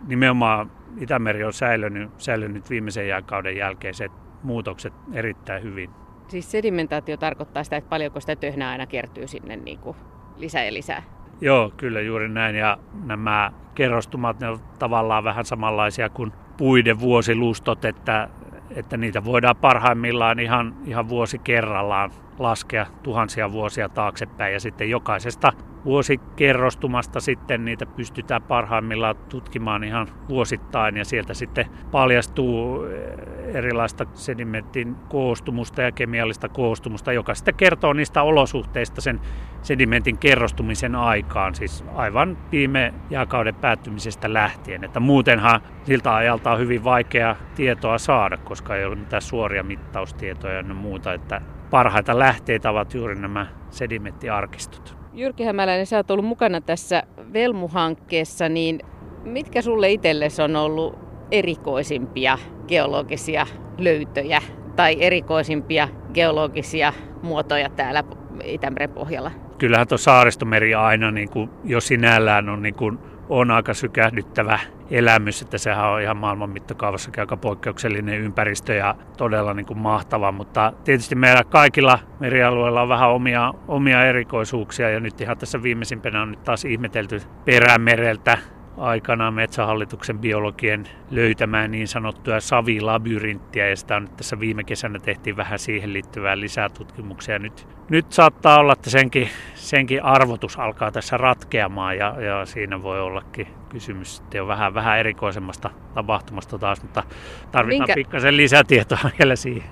nimenomaan 0.08 0.72
Itämeri 0.98 1.44
on 1.44 1.54
säilynyt, 1.54 2.10
säilynyt 2.18 2.70
viimeisen 2.70 3.08
jääkauden 3.08 3.58
jälkeiset 3.58 4.12
muutokset 4.44 4.94
erittäin 5.14 5.64
hyvin. 5.64 5.90
Siis 6.28 6.52
sedimentaatio 6.52 7.18
tarkoittaa 7.18 7.64
sitä, 7.64 7.78
että 7.78 7.90
paljonko 7.90 8.20
sitä 8.20 8.36
töhnää 8.36 8.70
aina 8.70 8.86
kertyy 8.88 9.28
sinne 9.28 9.56
niin 9.56 9.80
kuin 9.80 9.98
lisää 10.38 10.64
ja 10.64 10.74
lisää. 10.74 11.04
Joo, 11.42 11.74
kyllä 11.78 12.02
juuri 12.02 12.30
näin. 12.30 12.56
Ja 12.56 12.78
nämä 13.04 13.52
kerrostumat 13.76 14.40
ne 14.40 14.50
on 14.50 14.60
tavallaan 14.80 15.24
vähän 15.24 15.46
samanlaisia 15.46 16.10
kuin 16.10 16.32
puiden 16.58 17.00
vuosilustot, 17.00 17.86
että, 17.86 18.30
että 18.70 18.98
niitä 18.98 19.24
voidaan 19.24 19.56
parhaimmillaan 19.56 20.40
ihan, 20.40 20.74
ihan 20.86 21.10
vuosi 21.10 21.40
kerrallaan 21.40 22.12
laskea 22.40 22.86
tuhansia 23.04 23.52
vuosia 23.52 23.90
taaksepäin 23.90 24.54
ja 24.54 24.60
sitten 24.60 24.90
jokaisesta 24.90 25.54
vuosikerrostumasta 25.86 27.20
sitten 27.20 27.66
niitä 27.66 27.86
pystytään 27.86 28.42
parhaimmillaan 28.42 29.16
tutkimaan 29.30 29.84
ihan 29.84 30.08
vuosittain 30.30 30.98
ja 30.98 31.06
sieltä 31.06 31.34
sitten 31.34 31.66
paljastuu 31.92 32.86
eh, 32.86 33.56
erilaista 33.56 34.06
sedimentin 34.14 34.96
koostumusta 34.96 35.82
ja 35.82 35.92
kemiallista 35.92 36.50
koostumusta, 36.50 37.14
joka 37.14 37.36
sitten 37.36 37.56
kertoo 37.56 37.94
niistä 37.94 38.24
olosuhteista 38.24 39.02
sen 39.02 39.20
sedimentin 39.62 40.18
kerrostumisen 40.18 40.96
aikaan, 40.96 41.56
siis 41.56 41.86
aivan 41.96 42.38
viime 42.52 42.94
jääkauden 43.10 43.56
päättymisestä 43.56 44.34
lähtien. 44.34 44.84
Että 44.84 45.00
muutenhan 45.00 45.62
siltä 45.84 46.16
ajalta 46.16 46.52
on 46.52 46.60
hyvin 46.60 46.84
vaikea 46.84 47.36
tietoa 47.56 47.98
saada, 47.98 48.38
koska 48.38 48.76
ei 48.76 48.86
ole 48.86 48.96
mitään 48.96 49.22
suoria 49.22 49.64
mittaustietoja 49.64 50.54
ja 50.56 50.64
muuta, 50.64 51.14
että 51.14 51.42
parhaita 51.76 52.20
lähteitä 52.20 52.70
ovat 52.70 52.94
juuri 52.94 53.16
nämä 53.16 53.48
sedimenttiarkistot. 53.70 54.96
Jyrki 55.14 55.44
Hämäläinen, 55.44 55.86
sä 55.86 55.98
oot 55.98 56.12
ollut 56.12 56.26
mukana 56.26 56.62
tässä 56.62 57.04
Velmu-hankkeessa, 57.34 58.50
niin 58.50 58.80
mitkä 59.24 59.62
sulle 59.62 59.92
itsellesi 59.92 60.42
on 60.42 60.56
ollut 60.56 61.00
erikoisimpia 61.32 62.38
geologisia 62.68 63.48
löytöjä 63.78 64.42
tai 64.76 64.98
erikoisimpia 65.00 65.88
geologisia 66.14 66.94
muotoja 67.22 67.70
täällä 67.70 68.04
Itämeren 68.44 68.90
pohjalla? 68.90 69.32
Kyllähän 69.58 69.88
tuo 69.88 69.98
saaristomeri 69.98 70.76
aina 70.76 71.12
niin 71.12 71.30
kuin, 71.30 71.50
jo 71.64 71.82
sinällään 71.82 72.50
on 72.50 72.62
niin 72.62 72.76
kuin 72.76 73.00
on 73.30 73.52
aika 73.52 73.74
sykähdyttävä 73.74 74.60
elämys, 74.92 75.42
että 75.42 75.58
sehän 75.58 75.90
on 75.90 76.02
ihan 76.02 76.18
maailman 76.18 76.50
mittakaavassa 76.50 77.12
aika 77.18 77.38
poikkeuksellinen 77.38 78.20
ympäristö 78.20 78.74
ja 78.74 78.96
todella 79.18 79.54
niin 79.54 79.66
kuin 79.66 79.80
mahtava, 79.80 80.32
mutta 80.32 80.74
tietysti 80.84 81.16
meillä 81.16 81.44
kaikilla 81.44 82.00
merialueilla 82.20 82.82
on 82.82 82.90
vähän 82.90 83.10
omia, 83.10 83.54
omia 83.68 84.06
erikoisuuksia 84.06 84.90
ja 84.90 85.00
nyt 85.00 85.22
ihan 85.22 85.38
tässä 85.38 85.64
viimeisimpänä 85.64 86.22
on 86.22 86.32
nyt 86.32 86.44
taas 86.44 86.66
ihmetelty 86.66 87.22
perämereltä 87.46 88.38
aikanaan 88.78 89.34
Metsähallituksen 89.34 90.20
biologien 90.20 90.88
löytämään 91.12 91.72
niin 91.72 91.88
sanottua 91.88 92.40
savilabyrinttiä 92.40 93.70
ja 93.70 93.76
sitä 93.76 93.96
on 93.96 94.02
nyt 94.02 94.18
tässä 94.18 94.40
viime 94.40 94.64
kesänä 94.64 95.00
tehtiin 95.00 95.38
vähän 95.38 95.60
siihen 95.60 95.94
liittyvää 95.94 96.40
lisää 96.40 96.70
tutkimuksia. 96.70 97.40
Nyt, 97.40 97.68
nyt 97.90 98.12
saattaa 98.12 98.60
olla, 98.60 98.74
että 98.74 98.90
senkin, 98.90 99.30
senkin 99.54 100.04
arvotus 100.04 100.60
alkaa 100.60 100.92
tässä 100.92 101.18
ratkeamaan 101.18 101.98
ja, 101.98 102.22
ja 102.22 102.46
siinä 102.46 102.84
voi 102.84 103.02
ollakin 103.02 103.48
kysymys 103.70 104.18
sitten 104.18 104.38
jo 104.38 104.48
vähän, 104.48 104.74
vähän 104.74 105.00
erikoisemmasta 105.00 105.70
tapahtumasta 105.94 106.58
taas, 106.58 106.82
mutta 106.82 107.04
tarvitaan 107.52 107.80
Minkä... 107.80 107.94
pikkasen 107.96 108.38
lisätietoa 108.38 109.00
vielä 109.20 109.36
siihen. 109.36 109.70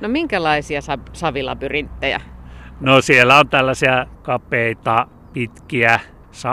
No 0.00 0.08
minkälaisia 0.08 0.80
savilabyrinttejä? 1.12 2.20
No 2.80 3.00
siellä 3.00 3.38
on 3.38 3.48
tällaisia 3.48 4.06
kapeita, 4.22 5.06
pitkiä, 5.32 6.00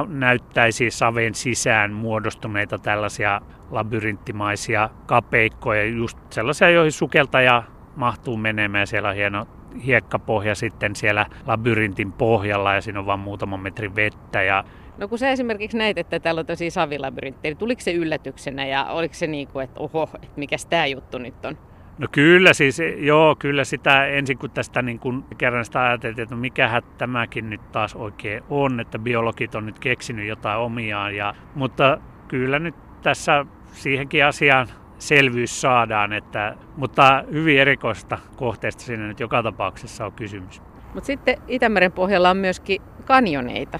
näyttäisi 0.07 0.91
saven 0.91 1.35
sisään 1.35 1.93
muodostuneita 1.93 2.77
tällaisia 2.77 3.41
labyrinttimaisia 3.71 4.89
kapeikkoja, 5.05 5.85
just 5.85 6.17
sellaisia, 6.29 6.69
joihin 6.69 6.91
sukeltaja 6.91 7.63
mahtuu 7.95 8.37
menemään. 8.37 8.87
Siellä 8.87 9.09
on 9.09 9.15
hieno 9.15 9.47
hiekkapohja 9.85 10.55
sitten 10.55 10.95
siellä 10.95 11.25
labyrintin 11.47 12.11
pohjalla 12.11 12.73
ja 12.73 12.81
siinä 12.81 12.99
on 12.99 13.05
vain 13.05 13.19
muutama 13.19 13.57
metri 13.57 13.95
vettä. 13.95 14.43
Ja 14.43 14.63
No 14.97 15.07
kun 15.07 15.17
sä 15.17 15.29
esimerkiksi 15.29 15.77
näit, 15.77 15.97
että 15.97 16.19
täällä 16.19 16.39
on 16.39 16.45
tosi 16.45 16.69
savilabyrinttejä, 16.69 17.51
niin 17.51 17.57
tuliko 17.57 17.81
se 17.81 17.91
yllätyksenä 17.91 18.65
ja 18.65 18.85
oliko 18.85 19.13
se 19.13 19.27
niin 19.27 19.47
kuin, 19.47 19.63
että 19.63 19.79
oho, 19.79 20.09
että 20.15 20.27
mikä 20.35 20.55
tämä 20.69 20.85
juttu 20.85 21.17
nyt 21.17 21.45
on? 21.45 21.57
No 22.01 22.07
kyllä 22.11 22.53
siis, 22.53 22.81
joo, 22.97 23.35
kyllä 23.35 23.63
sitä 23.63 24.05
ensin 24.05 24.37
kun 24.37 24.51
tästä 24.51 24.81
niin 24.81 24.99
kun 24.99 25.25
kerran 25.37 25.65
sitä 25.65 25.83
ajateltiin, 25.83 26.23
että 26.23 26.35
no 26.35 26.41
mikähän 26.41 26.83
tämäkin 26.97 27.49
nyt 27.49 27.71
taas 27.71 27.95
oikein 27.95 28.43
on, 28.49 28.79
että 28.79 28.99
biologit 28.99 29.55
on 29.55 29.65
nyt 29.65 29.79
keksinyt 29.79 30.27
jotain 30.27 30.59
omiaan. 30.59 31.15
Ja, 31.15 31.35
mutta 31.55 31.97
kyllä 32.27 32.59
nyt 32.59 32.75
tässä 33.01 33.45
siihenkin 33.71 34.25
asiaan 34.25 34.67
selvyys 34.99 35.61
saadaan, 35.61 36.13
että, 36.13 36.55
mutta 36.77 37.23
hyvin 37.31 37.59
erikoista 37.59 38.17
kohteesta 38.35 38.83
siinä 38.83 39.07
nyt 39.07 39.19
joka 39.19 39.43
tapauksessa 39.43 40.05
on 40.05 40.13
kysymys. 40.13 40.61
Mutta 40.93 41.07
sitten 41.07 41.37
Itämeren 41.47 41.91
pohjalla 41.91 42.29
on 42.29 42.37
myöskin 42.37 42.81
kanjoneita. 43.05 43.79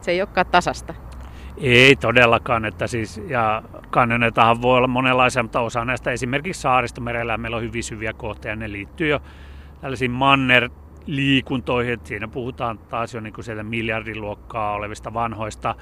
Se 0.00 0.10
ei 0.10 0.20
olekaan 0.20 0.46
tasasta. 0.46 0.94
Ei 1.60 1.96
todellakaan, 1.96 2.64
että 2.64 2.86
siis, 2.86 3.22
ja 3.28 3.62
kanjoneitahan 3.90 4.62
voi 4.62 4.76
olla 4.76 4.86
monenlaisia, 4.88 5.42
mutta 5.42 5.60
osa 5.60 5.84
näistä 5.84 6.10
esimerkiksi 6.10 6.60
saaristomerellä 6.60 7.38
meillä 7.38 7.56
on 7.56 7.62
hyvin 7.62 7.84
syviä 7.84 8.12
kohteja, 8.12 8.56
ne 8.56 8.72
liittyy 8.72 9.08
jo 9.08 9.22
tällaisiin 9.80 10.10
manner 10.10 10.70
liikuntoihin, 11.06 11.92
että 11.92 12.08
siinä 12.08 12.28
puhutaan 12.28 12.78
taas 12.78 13.14
jo 13.14 13.20
niin 13.20 13.34
sieltä 13.40 13.62
miljardiluokkaa 13.62 14.72
olevista 14.72 15.14
vanhoista, 15.14 15.74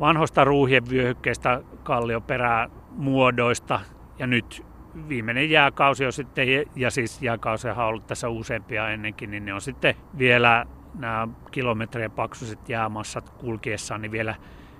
vanhoista 0.00 0.44
ruuhien 0.44 0.90
vyöhykkeistä, 0.90 1.62
kallioperämuodoista, 1.82 3.80
ja 4.18 4.26
nyt 4.26 4.64
viimeinen 5.08 5.50
jääkausi 5.50 6.06
on 6.06 6.12
sitten, 6.12 6.46
ja 6.76 6.90
siis 6.90 7.22
jääkausi 7.22 7.68
on 7.68 7.78
ollut 7.78 8.06
tässä 8.06 8.28
useampia 8.28 8.90
ennenkin, 8.90 9.30
niin 9.30 9.44
ne 9.44 9.54
on 9.54 9.60
sitten 9.60 9.94
vielä 10.18 10.66
nämä 10.94 11.28
kilometrien 11.50 12.10
paksuiset 12.10 12.68
jäämassat 12.68 13.30
kulkiessaan, 13.30 14.02
niin 14.02 14.12
vielä 14.12 14.34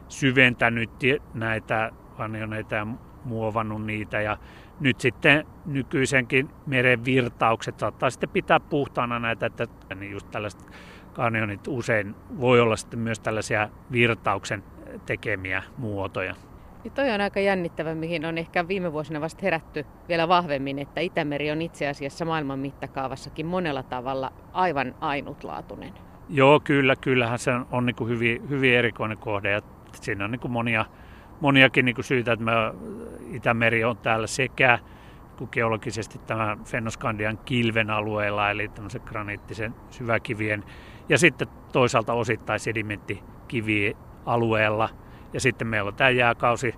syventänyt 0.08 0.90
näitä 1.34 1.90
vanjoneita 2.18 2.74
ja 2.74 2.86
muovannut 3.24 3.86
niitä. 3.86 4.20
Ja 4.20 4.36
nyt 4.80 5.00
sitten 5.00 5.46
nykyisenkin 5.66 6.48
meren 6.66 7.04
virtaukset 7.04 7.78
saattaa 7.78 8.10
sitten 8.10 8.28
pitää 8.28 8.60
puhtaana 8.60 9.18
näitä, 9.18 9.46
että 9.46 9.66
niin 9.94 10.12
just 10.12 10.30
tällaiset 10.30 10.66
kanjonit 11.12 11.68
usein 11.68 12.14
voi 12.40 12.60
olla 12.60 12.76
sitten 12.76 12.98
myös 13.00 13.20
tällaisia 13.20 13.68
virtauksen 13.92 14.62
tekemiä 15.06 15.62
muotoja. 15.78 16.34
Niin 16.84 16.92
toi 16.92 17.10
on 17.10 17.20
aika 17.20 17.40
jännittävä, 17.40 17.94
mihin 17.94 18.24
on 18.24 18.38
ehkä 18.38 18.68
viime 18.68 18.92
vuosina 18.92 19.20
vasta 19.20 19.40
herätty 19.42 19.86
vielä 20.08 20.28
vahvemmin, 20.28 20.78
että 20.78 21.00
Itämeri 21.00 21.50
on 21.50 21.62
itse 21.62 21.88
asiassa 21.88 22.24
maailman 22.24 22.58
mittakaavassakin 22.58 23.46
monella 23.46 23.82
tavalla 23.82 24.32
aivan 24.52 24.94
ainutlaatuinen. 25.00 25.92
Joo, 26.28 26.60
kyllä, 26.60 26.96
kyllähän 26.96 27.38
se 27.38 27.50
on, 27.50 27.66
on 27.70 27.86
niin 27.86 27.96
kuin 27.96 28.10
hyvin, 28.10 28.48
hyvin 28.48 28.74
erikoinen 28.74 29.18
kohde 29.18 29.50
ja 29.50 29.60
siinä 30.04 30.24
on 30.24 30.30
niin 30.30 30.40
kuin 30.40 30.52
monia, 30.52 30.84
moniakin 31.40 31.84
niin 31.84 31.94
kuin 31.94 32.04
syitä, 32.04 32.32
että 32.32 32.44
me, 32.44 32.52
Itämeri 33.32 33.84
on 33.84 33.96
täällä 33.96 34.26
sekä 34.26 34.78
kuin 35.37 35.48
geologisesti 35.52 36.18
tämän 36.18 36.64
Fennoskandian 36.64 37.38
kilven 37.38 37.90
alueella, 37.90 38.50
eli 38.50 38.68
tämmöisen 38.68 39.02
graniittisen 39.04 39.74
syväkivien, 39.90 40.64
ja 41.08 41.18
sitten 41.18 41.48
toisaalta 41.72 42.12
osittain 42.12 42.61
sedimenttikivien 42.61 43.94
alueella– 44.26 44.88
ja 45.32 45.40
sitten 45.40 45.66
meillä 45.66 45.88
on 45.88 45.94
tämä 45.94 46.11
jääkausi 46.11 46.74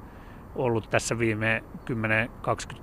ollut 0.54 0.90
tässä 0.90 1.18
viime 1.18 1.64
10-20 1.90 1.92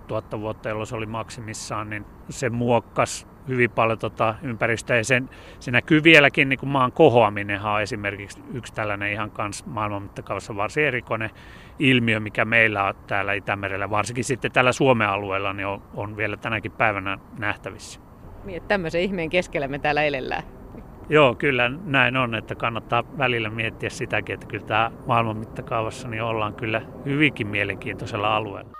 000 0.10 0.39
vuotta, 0.39 0.69
jolloin 0.69 0.88
se 0.88 0.95
oli 0.95 1.06
maksimissaan, 1.06 1.89
niin 1.89 2.06
se 2.30 2.50
muokkas 2.50 3.28
hyvin 3.47 3.71
paljon 3.71 3.99
tota 3.99 4.36
ympäristöä. 4.43 4.97
Ja 4.97 5.03
sen, 5.03 5.29
se 5.60 5.71
näkyy 5.71 6.03
vieläkin, 6.03 6.49
niin 6.49 6.60
kuin 6.60 6.69
maan 6.69 6.91
kohoaminen 6.91 7.62
on 7.62 7.81
esimerkiksi 7.81 8.39
yksi 8.53 8.73
tällainen 8.73 9.12
ihan 9.12 9.31
kans 9.31 9.65
maailman 9.65 10.01
mittakaavassa 10.01 10.55
varsin 10.55 10.86
erikoinen 10.86 11.29
ilmiö, 11.79 12.19
mikä 12.19 12.45
meillä 12.45 12.83
on 12.83 12.93
täällä 13.07 13.33
Itämerellä, 13.33 13.89
varsinkin 13.89 14.23
sitten 14.23 14.51
tällä 14.51 14.71
Suomen 14.71 15.10
alueella, 15.10 15.53
niin 15.53 15.67
on, 15.67 15.81
on 15.95 16.17
vielä 16.17 16.38
tänäkin 16.38 16.71
päivänä 16.71 17.17
nähtävissä. 17.39 17.99
Niin, 18.43 18.63
tämmöisen 18.67 19.01
ihmeen 19.01 19.29
keskellä 19.29 19.67
me 19.67 19.79
täällä 19.79 20.03
elellään. 20.03 20.43
Joo, 21.10 21.36
kyllä 21.36 21.71
näin 21.86 22.17
on, 22.17 22.36
että 22.36 22.55
kannattaa 22.55 23.03
välillä 23.17 23.49
miettiä 23.49 23.89
sitäkin, 23.89 24.33
että 24.33 24.47
kyllä 24.47 24.65
tämä 24.65 24.91
maailman 25.05 25.38
mittakaavassa 25.38 26.07
niin 26.07 26.23
ollaan 26.23 26.53
kyllä 26.53 26.81
hyvinkin 27.05 27.47
mielenkiintoisella 27.47 28.36
alueella. 28.36 28.71